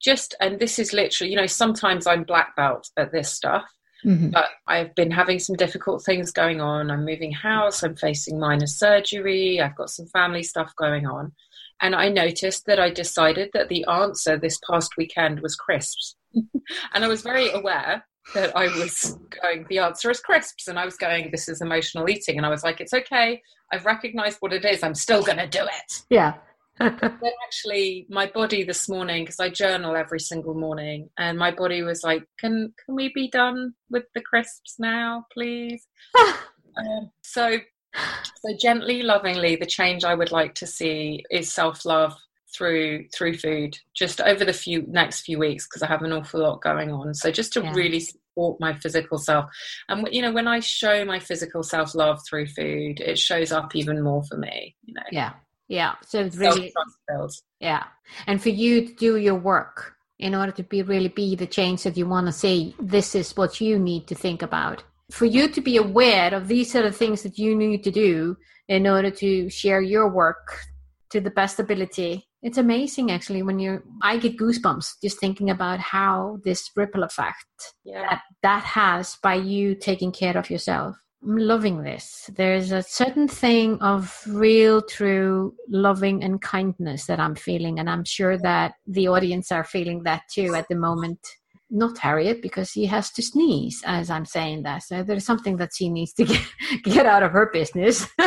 just, 0.00 0.34
and 0.40 0.58
this 0.58 0.78
is 0.78 0.92
literally, 0.92 1.30
you 1.30 1.36
know, 1.36 1.46
sometimes 1.46 2.06
I'm 2.06 2.24
black 2.24 2.56
belt 2.56 2.90
at 2.96 3.12
this 3.12 3.32
stuff. 3.32 3.70
Mm-hmm. 4.04 4.30
But 4.30 4.46
I've 4.66 4.94
been 4.96 5.12
having 5.12 5.38
some 5.38 5.54
difficult 5.54 6.02
things 6.02 6.32
going 6.32 6.60
on. 6.60 6.90
I'm 6.90 7.04
moving 7.04 7.30
house, 7.30 7.84
I'm 7.84 7.94
facing 7.94 8.40
minor 8.40 8.66
surgery, 8.66 9.60
I've 9.60 9.76
got 9.76 9.90
some 9.90 10.06
family 10.06 10.42
stuff 10.42 10.74
going 10.76 11.06
on. 11.06 11.32
And 11.80 11.94
I 11.94 12.08
noticed 12.08 12.66
that 12.66 12.80
I 12.80 12.90
decided 12.90 13.50
that 13.54 13.68
the 13.68 13.84
answer 13.84 14.36
this 14.36 14.58
past 14.68 14.96
weekend 14.96 15.40
was 15.40 15.54
crisps. 15.54 16.16
and 16.94 17.04
I 17.04 17.08
was 17.08 17.22
very 17.22 17.50
aware 17.50 18.04
that 18.34 18.56
I 18.56 18.66
was 18.78 19.18
going, 19.42 19.66
the 19.68 19.78
answer 19.78 20.10
is 20.10 20.20
crisps. 20.20 20.68
And 20.68 20.78
I 20.78 20.84
was 20.84 20.96
going, 20.96 21.30
this 21.30 21.48
is 21.48 21.60
emotional 21.60 22.08
eating. 22.08 22.36
And 22.36 22.46
I 22.46 22.50
was 22.50 22.62
like, 22.62 22.80
it's 22.80 22.94
okay. 22.94 23.42
I've 23.72 23.84
recognized 23.84 24.38
what 24.40 24.52
it 24.52 24.64
is. 24.64 24.82
I'm 24.82 24.94
still 24.94 25.22
going 25.22 25.38
to 25.38 25.48
do 25.48 25.64
it. 25.64 26.02
Yeah. 26.08 26.34
then 26.78 27.32
actually, 27.44 28.06
my 28.08 28.26
body 28.26 28.64
this 28.64 28.88
morning, 28.88 29.24
because 29.24 29.38
I 29.38 29.50
journal 29.50 29.94
every 29.94 30.20
single 30.20 30.54
morning, 30.54 31.10
and 31.18 31.38
my 31.38 31.50
body 31.50 31.82
was 31.82 32.02
like, 32.02 32.24
can, 32.38 32.72
can 32.84 32.94
we 32.94 33.12
be 33.14 33.28
done 33.28 33.74
with 33.90 34.04
the 34.14 34.22
crisps 34.22 34.76
now, 34.78 35.26
please? 35.32 35.86
um, 36.18 37.10
so, 37.22 37.58
so 37.94 38.56
gently, 38.58 39.02
lovingly, 39.02 39.56
the 39.56 39.66
change 39.66 40.02
I 40.02 40.14
would 40.14 40.32
like 40.32 40.54
to 40.56 40.66
see 40.66 41.22
is 41.30 41.52
self 41.52 41.84
love 41.84 42.14
through 42.54 43.06
through 43.14 43.36
food 43.36 43.78
just 43.94 44.20
over 44.20 44.44
the 44.44 44.52
few 44.52 44.84
next 44.88 45.22
few 45.22 45.38
weeks 45.38 45.66
because 45.66 45.82
I 45.82 45.86
have 45.86 46.02
an 46.02 46.12
awful 46.12 46.40
lot 46.40 46.62
going 46.62 46.92
on. 46.92 47.14
So 47.14 47.30
just 47.30 47.52
to 47.54 47.62
yeah. 47.62 47.72
really 47.74 48.00
support 48.00 48.60
my 48.60 48.74
physical 48.74 49.18
self, 49.18 49.46
and 49.88 50.08
you 50.12 50.22
know 50.22 50.32
when 50.32 50.48
I 50.48 50.60
show 50.60 51.04
my 51.04 51.18
physical 51.18 51.62
self 51.62 51.94
love 51.94 52.20
through 52.28 52.46
food, 52.46 53.00
it 53.00 53.18
shows 53.18 53.52
up 53.52 53.74
even 53.74 54.02
more 54.02 54.22
for 54.24 54.36
me. 54.36 54.76
You 54.84 54.94
know. 54.94 55.02
Yeah, 55.10 55.32
yeah. 55.68 55.94
So 56.06 56.20
it's 56.20 56.36
really 56.36 56.72
yeah, 57.60 57.84
and 58.26 58.42
for 58.42 58.50
you 58.50 58.86
to 58.86 58.94
do 58.94 59.16
your 59.16 59.36
work 59.36 59.94
in 60.18 60.34
order 60.34 60.52
to 60.52 60.62
be 60.62 60.82
really 60.82 61.08
be 61.08 61.34
the 61.34 61.46
change 61.46 61.82
that 61.82 61.96
you 61.96 62.06
want 62.06 62.26
to 62.26 62.32
see. 62.32 62.74
This 62.78 63.14
is 63.14 63.36
what 63.36 63.60
you 63.60 63.78
need 63.78 64.06
to 64.06 64.14
think 64.14 64.42
about. 64.42 64.84
For 65.10 65.26
you 65.26 65.48
to 65.48 65.60
be 65.60 65.76
aware 65.76 66.32
of 66.32 66.48
these 66.48 66.74
are 66.76 66.82
the 66.82 66.92
things 66.92 67.22
that 67.22 67.38
you 67.38 67.56
need 67.56 67.82
to 67.84 67.90
do 67.90 68.36
in 68.68 68.86
order 68.86 69.10
to 69.10 69.50
share 69.50 69.82
your 69.82 70.08
work 70.08 70.60
to 71.10 71.20
the 71.20 71.30
best 71.30 71.58
ability 71.58 72.26
it's 72.42 72.58
amazing 72.58 73.10
actually 73.10 73.42
when 73.42 73.58
you 73.58 73.82
i 74.02 74.16
get 74.16 74.36
goosebumps 74.36 74.94
just 75.02 75.18
thinking 75.18 75.50
about 75.50 75.78
how 75.78 76.38
this 76.44 76.70
ripple 76.76 77.02
effect 77.02 77.74
yeah. 77.84 78.02
that 78.02 78.22
that 78.42 78.64
has 78.64 79.16
by 79.22 79.34
you 79.34 79.74
taking 79.74 80.12
care 80.12 80.36
of 80.36 80.50
yourself 80.50 80.96
i'm 81.22 81.36
loving 81.36 81.82
this 81.82 82.28
there's 82.34 82.72
a 82.72 82.82
certain 82.82 83.28
thing 83.28 83.78
of 83.80 84.22
real 84.28 84.82
true 84.82 85.54
loving 85.68 86.22
and 86.22 86.42
kindness 86.42 87.06
that 87.06 87.20
i'm 87.20 87.34
feeling 87.34 87.78
and 87.78 87.88
i'm 87.88 88.04
sure 88.04 88.36
that 88.36 88.74
the 88.86 89.08
audience 89.08 89.52
are 89.52 89.64
feeling 89.64 90.02
that 90.02 90.22
too 90.30 90.54
at 90.54 90.66
the 90.68 90.74
moment 90.74 91.18
not 91.74 91.96
Harriet 91.98 92.42
because 92.42 92.70
she 92.70 92.84
has 92.84 93.10
to 93.12 93.22
sneeze 93.22 93.82
as 93.86 94.10
I'm 94.10 94.26
saying 94.26 94.64
that. 94.64 94.82
So 94.82 95.02
there's 95.02 95.24
something 95.24 95.56
that 95.56 95.70
she 95.74 95.88
needs 95.88 96.12
to 96.14 96.24
get, 96.26 96.42
get 96.84 97.06
out 97.06 97.22
of 97.22 97.32
her 97.32 97.48
business. 97.50 98.06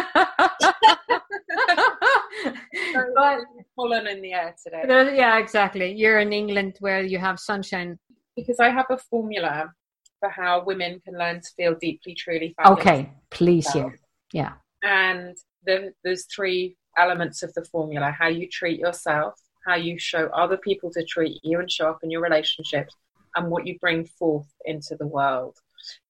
pollen 3.76 4.08
in 4.08 4.22
the 4.22 4.34
air 4.34 4.56
today. 4.64 5.16
yeah, 5.16 5.38
exactly. 5.38 5.94
You're 5.94 6.20
in 6.20 6.34
England 6.34 6.78
where 6.80 7.04
you 7.04 7.20
have 7.20 7.40
sunshine. 7.40 7.98
Because 8.36 8.60
I 8.60 8.70
have 8.70 8.88
a 8.90 8.98
formula 8.98 9.72
for 10.20 10.30
how 10.30 10.64
women 10.64 11.02
can 11.06 11.18
learn 11.18 11.42
to 11.42 11.50
feel 11.56 11.76
deeply, 11.80 12.16
truly. 12.16 12.56
Okay, 12.66 13.12
please, 13.30 13.68
yeah. 13.76 13.90
yeah. 14.34 14.54
And 14.84 15.38
the, 15.66 15.94
there's 16.04 16.26
three 16.26 16.78
elements 16.98 17.44
of 17.44 17.54
the 17.54 17.66
formula 17.66 18.16
how 18.18 18.28
you 18.28 18.48
treat 18.50 18.80
yourself, 18.80 19.34
how 19.66 19.76
you 19.76 19.98
show 20.00 20.28
other 20.28 20.58
people 20.58 20.92
to 20.92 21.04
treat 21.04 21.40
you 21.44 21.60
and 21.60 21.72
show 21.72 21.90
up 21.90 22.00
in 22.04 22.12
your 22.12 22.22
relationships, 22.22 22.96
and 23.36 23.50
what 23.50 23.68
you 23.68 23.78
bring 23.80 24.06
forth 24.06 24.48
into 24.66 24.96
the 25.00 25.08
world. 25.08 25.56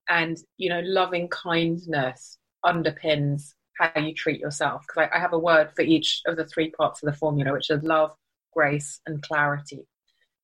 And, 0.10 0.38
you 0.58 0.69
know, 0.69 0.82
loving 0.84 1.28
kindness 1.30 2.38
underpins 2.63 3.54
how 3.78 4.00
you 4.00 4.14
treat 4.14 4.40
yourself. 4.40 4.84
Because 4.88 5.10
I, 5.12 5.18
I 5.18 5.20
have 5.20 5.34
a 5.34 5.40
word 5.40 5.72
for 5.76 5.82
each 5.82 6.22
of 6.28 6.38
the 6.38 6.46
three 6.46 6.72
parts 6.72 7.02
of 7.02 7.08
the 7.08 7.18
formula, 7.18 7.54
which 7.54 7.70
is 7.70 7.84
love, 7.84 8.16
grace, 8.54 9.00
and 9.06 9.22
clarity. 9.22 9.88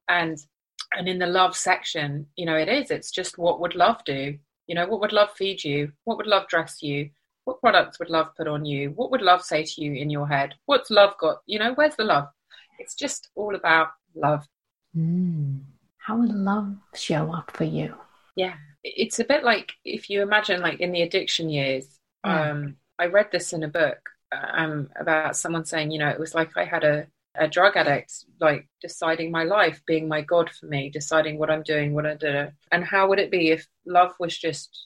And 0.07 0.37
and 0.93 1.07
in 1.07 1.19
the 1.19 1.27
love 1.27 1.55
section, 1.55 2.27
you 2.35 2.45
know, 2.45 2.55
it 2.55 2.67
is. 2.67 2.91
It's 2.91 3.11
just 3.11 3.37
what 3.37 3.61
would 3.61 3.75
love 3.75 4.03
do? 4.05 4.37
You 4.67 4.75
know, 4.75 4.87
what 4.87 4.99
would 5.01 5.13
love 5.13 5.29
feed 5.35 5.63
you? 5.63 5.91
What 6.03 6.17
would 6.17 6.27
love 6.27 6.47
dress 6.47 6.81
you? 6.81 7.09
What 7.45 7.61
products 7.61 7.97
would 7.99 8.09
love 8.09 8.27
put 8.37 8.47
on 8.47 8.65
you? 8.65 8.91
What 8.91 9.09
would 9.11 9.21
love 9.21 9.41
say 9.41 9.63
to 9.63 9.81
you 9.81 9.93
in 9.93 10.09
your 10.09 10.27
head? 10.27 10.55
What's 10.65 10.91
love 10.91 11.13
got? 11.19 11.37
You 11.45 11.59
know, 11.59 11.73
where's 11.73 11.95
the 11.95 12.03
love? 12.03 12.27
It's 12.79 12.93
just 12.93 13.29
all 13.35 13.55
about 13.55 13.89
love. 14.15 14.45
Mm. 14.95 15.61
How 15.97 16.17
would 16.17 16.33
love 16.33 16.75
show 16.93 17.33
up 17.33 17.51
for 17.55 17.63
you? 17.63 17.95
Yeah, 18.35 18.55
it's 18.83 19.19
a 19.19 19.25
bit 19.25 19.43
like 19.43 19.73
if 19.85 20.09
you 20.09 20.21
imagine, 20.21 20.61
like 20.61 20.79
in 20.79 20.91
the 20.91 21.03
addiction 21.03 21.49
years. 21.49 21.85
Yeah. 22.25 22.51
Um, 22.51 22.75
I 23.01 23.07
read 23.07 23.29
this 23.31 23.51
in 23.51 23.63
a 23.63 23.67
book 23.67 24.11
um, 24.31 24.91
about 24.95 25.35
someone 25.35 25.65
saying, 25.65 25.89
you 25.89 25.97
know, 25.97 26.09
it 26.09 26.19
was 26.19 26.35
like 26.35 26.55
I 26.55 26.65
had 26.65 26.83
a, 26.83 27.07
a 27.33 27.47
drug 27.47 27.75
addict, 27.75 28.25
like 28.39 28.67
deciding 28.79 29.31
my 29.31 29.43
life, 29.43 29.81
being 29.87 30.07
my 30.07 30.21
God 30.21 30.51
for 30.51 30.67
me, 30.67 30.91
deciding 30.91 31.39
what 31.39 31.49
I'm 31.49 31.63
doing, 31.63 31.95
what 31.95 32.05
I 32.05 32.13
do. 32.13 32.49
And 32.71 32.83
how 32.83 33.09
would 33.09 33.17
it 33.17 33.31
be 33.31 33.49
if 33.49 33.65
love 33.87 34.11
was 34.19 34.37
just 34.37 34.85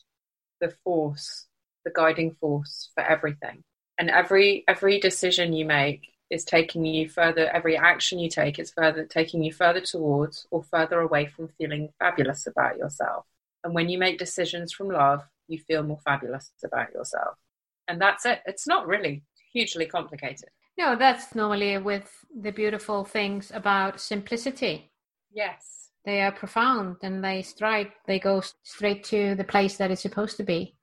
the 0.62 0.73
force, 0.86 1.47
the 1.84 1.91
guiding 1.93 2.32
force 2.39 2.89
for 2.95 3.04
everything? 3.04 3.65
And 3.97 4.10
every 4.10 4.63
every 4.65 4.97
decision 5.01 5.51
you 5.51 5.65
make 5.65 6.08
is 6.30 6.45
taking 6.45 6.86
you 6.86 7.10
further 7.10 7.49
every 7.54 7.78
action 7.78 8.17
you 8.17 8.30
take 8.30 8.60
is 8.60 8.71
further 8.71 9.06
taking 9.06 9.43
you 9.43 9.51
further 9.51 9.82
towards 9.82 10.47
or 10.51 10.63
further 10.63 11.01
away 11.01 11.25
from 11.28 11.49
feeling 11.58 11.89
fabulous 11.99 12.47
about 12.47 12.78
yourself 12.78 13.25
and 13.63 13.75
when 13.75 13.89
you 13.89 13.99
make 13.99 14.17
decisions 14.17 14.73
from 14.73 14.89
love 14.89 15.21
you 15.47 15.60
feel 15.60 15.84
more 15.84 15.99
fabulous 16.04 16.51
about 16.63 16.91
yourself 16.93 17.38
and 17.87 18.01
that's 18.01 18.25
it. 18.25 18.41
It's 18.45 18.67
not 18.67 18.87
really 18.87 19.23
hugely 19.53 19.85
complicated. 19.85 20.49
No 20.77 20.95
that's 20.95 21.35
normally 21.35 21.77
with 21.77 22.11
the 22.41 22.51
beautiful 22.51 23.05
things 23.05 23.51
about 23.53 23.99
simplicity. 23.99 24.91
Yes. 25.31 25.91
They 26.05 26.21
are 26.21 26.31
profound 26.31 26.97
and 27.01 27.23
they 27.23 27.41
strike 27.41 27.93
they 28.05 28.19
go 28.19 28.41
straight 28.63 29.03
to 29.05 29.35
the 29.35 29.43
place 29.43 29.77
that 29.77 29.91
it's 29.91 30.01
supposed 30.01 30.37
to 30.37 30.43
be. 30.43 30.75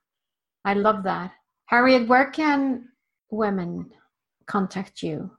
I 0.64 0.74
love 0.74 1.04
that. 1.04 1.32
Harriet 1.66 2.08
where 2.08 2.30
can 2.30 2.88
women 3.30 3.90
contact 4.46 5.02
you? 5.02 5.30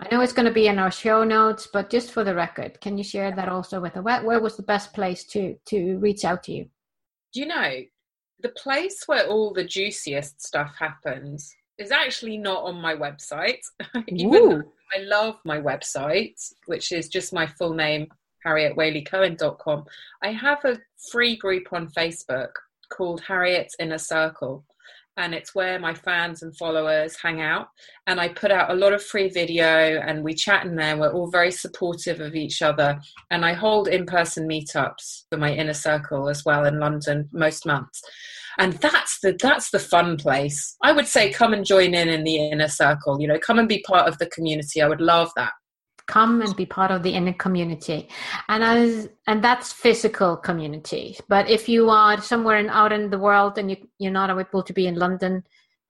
I 0.00 0.14
know 0.14 0.20
it's 0.20 0.34
going 0.34 0.46
to 0.46 0.52
be 0.52 0.66
in 0.66 0.78
our 0.78 0.90
show 0.90 1.24
notes, 1.24 1.68
but 1.72 1.88
just 1.88 2.10
for 2.10 2.22
the 2.22 2.34
record, 2.34 2.80
can 2.82 2.98
you 2.98 3.04
share 3.04 3.34
that 3.34 3.48
also 3.48 3.80
with 3.80 3.94
the 3.94 4.02
where, 4.02 4.22
where 4.22 4.40
was 4.40 4.56
the 4.56 4.62
best 4.62 4.92
place 4.92 5.24
to 5.28 5.56
to 5.66 5.98
reach 5.98 6.24
out 6.24 6.42
to 6.44 6.52
you? 6.52 6.66
Do 7.32 7.40
you 7.40 7.46
know 7.46 7.82
the 8.40 8.50
place 8.50 9.04
where 9.06 9.26
all 9.26 9.52
the 9.52 9.64
juiciest 9.64 10.44
stuff 10.44 10.74
happens 10.78 11.54
is 11.78 11.90
actually 11.90 12.38
not 12.38 12.64
on 12.64 12.80
my 12.80 12.94
website. 12.94 13.60
Even 14.08 14.48
though 14.48 14.62
I 14.94 15.02
love 15.02 15.36
my 15.44 15.58
website, 15.58 16.40
which 16.66 16.92
is 16.92 17.08
just 17.08 17.32
my 17.32 17.46
full 17.46 17.74
name, 17.74 18.08
harrietwaleycohen.com. 18.46 19.84
I 20.22 20.32
have 20.32 20.64
a 20.64 20.78
free 21.10 21.36
group 21.36 21.72
on 21.72 21.88
Facebook 21.88 22.50
called 22.90 23.20
Harriet's 23.20 23.74
Inner 23.78 23.98
Circle 23.98 24.64
and 25.16 25.34
it's 25.34 25.54
where 25.54 25.78
my 25.78 25.94
fans 25.94 26.42
and 26.42 26.56
followers 26.56 27.16
hang 27.20 27.40
out. 27.40 27.68
And 28.06 28.20
I 28.20 28.28
put 28.28 28.50
out 28.50 28.70
a 28.70 28.74
lot 28.74 28.92
of 28.92 29.02
free 29.02 29.28
video 29.28 30.00
and 30.00 30.22
we 30.22 30.34
chat 30.34 30.64
in 30.66 30.76
there. 30.76 30.96
We're 30.96 31.12
all 31.12 31.30
very 31.30 31.50
supportive 31.50 32.20
of 32.20 32.34
each 32.34 32.62
other. 32.62 33.00
And 33.30 33.44
I 33.44 33.54
hold 33.54 33.88
in 33.88 34.06
person 34.06 34.48
meetups 34.48 35.24
for 35.30 35.38
my 35.38 35.52
inner 35.52 35.74
circle 35.74 36.28
as 36.28 36.44
well 36.44 36.64
in 36.64 36.78
London 36.78 37.28
most 37.32 37.66
months. 37.66 38.02
And 38.58 38.74
that's 38.74 39.20
the 39.20 39.36
that's 39.38 39.70
the 39.70 39.78
fun 39.78 40.16
place. 40.16 40.76
I 40.82 40.92
would 40.92 41.06
say 41.06 41.30
come 41.30 41.52
and 41.52 41.64
join 41.64 41.94
in 41.94 42.08
in 42.08 42.24
the 42.24 42.36
inner 42.36 42.68
circle. 42.68 43.20
You 43.20 43.28
know, 43.28 43.38
come 43.38 43.58
and 43.58 43.68
be 43.68 43.84
part 43.86 44.08
of 44.08 44.16
the 44.18 44.26
community. 44.26 44.80
I 44.80 44.88
would 44.88 45.00
love 45.00 45.30
that 45.36 45.52
come 46.06 46.40
and 46.40 46.54
be 46.54 46.66
part 46.66 46.90
of 46.90 47.02
the 47.02 47.10
inner 47.10 47.32
community. 47.32 48.08
And 48.48 48.62
as 48.62 49.08
and 49.26 49.42
that's 49.42 49.72
physical 49.72 50.36
community. 50.36 51.18
But 51.28 51.50
if 51.50 51.68
you 51.68 51.90
are 51.90 52.20
somewhere 52.20 52.58
in, 52.58 52.70
out 52.70 52.92
in 52.92 53.10
the 53.10 53.18
world 53.18 53.58
and 53.58 53.70
you, 53.70 53.76
you're 53.98 54.12
not 54.12 54.30
able 54.30 54.62
to 54.62 54.72
be 54.72 54.86
in 54.86 54.96
london 54.96 55.44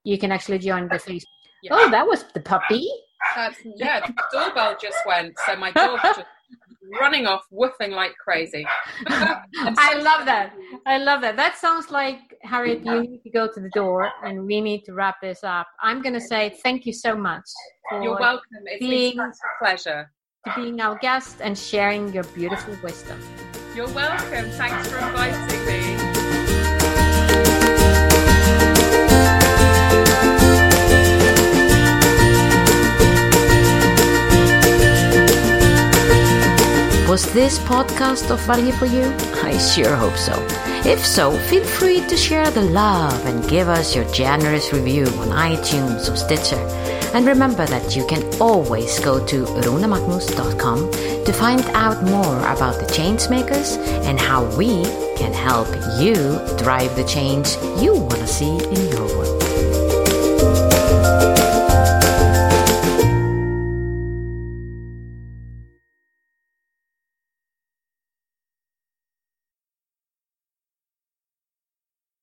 you 0.07 0.17
can 0.17 0.31
actually 0.31 0.59
join 0.59 0.87
the 0.87 0.95
facebook. 0.95 1.25
Yeah. 1.63 1.71
oh 1.73 1.89
that 1.91 2.07
was 2.07 2.23
the 2.33 2.39
puppy. 2.39 2.89
That's, 3.35 3.57
yeah 3.75 3.99
the 3.99 4.13
doorbell 4.31 4.77
just 4.81 4.97
went. 5.05 5.35
So 5.45 5.55
my 5.57 5.71
dog 5.71 5.99
just 6.03 6.21
running 6.99 7.25
off 7.25 7.43
woofing 7.51 7.91
like 7.91 8.15
crazy. 8.17 8.65
I 9.07 9.95
love 9.95 10.25
that. 10.25 10.53
I 10.85 10.97
love 10.97 11.21
that. 11.21 11.35
That 11.35 11.57
sounds 11.57 11.91
like 11.91 12.19
harriet 12.43 12.85
you 12.85 13.01
need 13.01 13.21
to 13.23 13.29
go 13.29 13.47
to 13.51 13.59
the 13.59 13.69
door 13.69 14.09
and 14.23 14.45
we 14.45 14.61
need 14.61 14.83
to 14.85 14.93
wrap 14.93 15.15
this 15.21 15.43
up. 15.43 15.67
I'm 15.81 16.01
going 16.01 16.13
to 16.13 16.21
say 16.21 16.57
thank 16.63 16.85
you 16.85 16.93
so 16.93 17.15
much 17.15 17.45
you're 17.91 18.19
welcome. 18.19 18.43
It's 18.65 18.79
being, 18.79 19.17
been 19.17 19.33
such 19.33 19.41
a 19.43 19.63
pleasure. 19.63 20.11
to 20.45 20.53
being 20.55 20.79
our 20.81 20.97
guest 20.97 21.37
and 21.41 21.57
sharing 21.57 22.13
your 22.13 22.23
beautiful 22.25 22.75
wisdom. 22.83 23.19
You're 23.75 23.91
welcome. 23.93 24.49
Thanks 24.51 24.89
for 24.89 24.97
inviting 24.97 25.65
me 25.65 26.16
this 37.37 37.59
podcast 37.59 38.31
of 38.31 38.39
value 38.47 38.71
for 38.71 38.87
you? 38.87 39.03
I 39.43 39.55
sure 39.59 39.95
hope 39.95 40.17
so. 40.17 40.33
If 40.89 41.05
so, 41.05 41.37
feel 41.49 41.63
free 41.63 42.01
to 42.07 42.17
share 42.17 42.49
the 42.49 42.63
love 42.63 43.23
and 43.27 43.47
give 43.47 43.69
us 43.69 43.95
your 43.95 44.05
generous 44.11 44.73
review 44.73 45.05
on 45.21 45.27
iTunes 45.29 46.11
or 46.11 46.15
Stitcher. 46.15 46.63
And 47.13 47.27
remember 47.27 47.67
that 47.67 47.95
you 47.95 48.07
can 48.07 48.23
always 48.41 48.99
go 49.01 49.23
to 49.23 49.45
runamagnus.com 49.67 50.91
to 51.25 51.31
find 51.31 51.61
out 51.75 52.03
more 52.05 52.39
about 52.39 52.79
the 52.79 52.91
Changemakers 52.91 53.77
and 54.07 54.19
how 54.19 54.43
we 54.57 54.83
can 55.15 55.31
help 55.31 55.67
you 56.01 56.15
drive 56.57 56.95
the 56.95 57.05
change 57.07 57.49
you 57.79 57.93
want 57.93 58.17
to 58.17 58.25
see 58.25 58.49
in 58.49 58.89
your 58.89 59.05
world. 59.15 59.46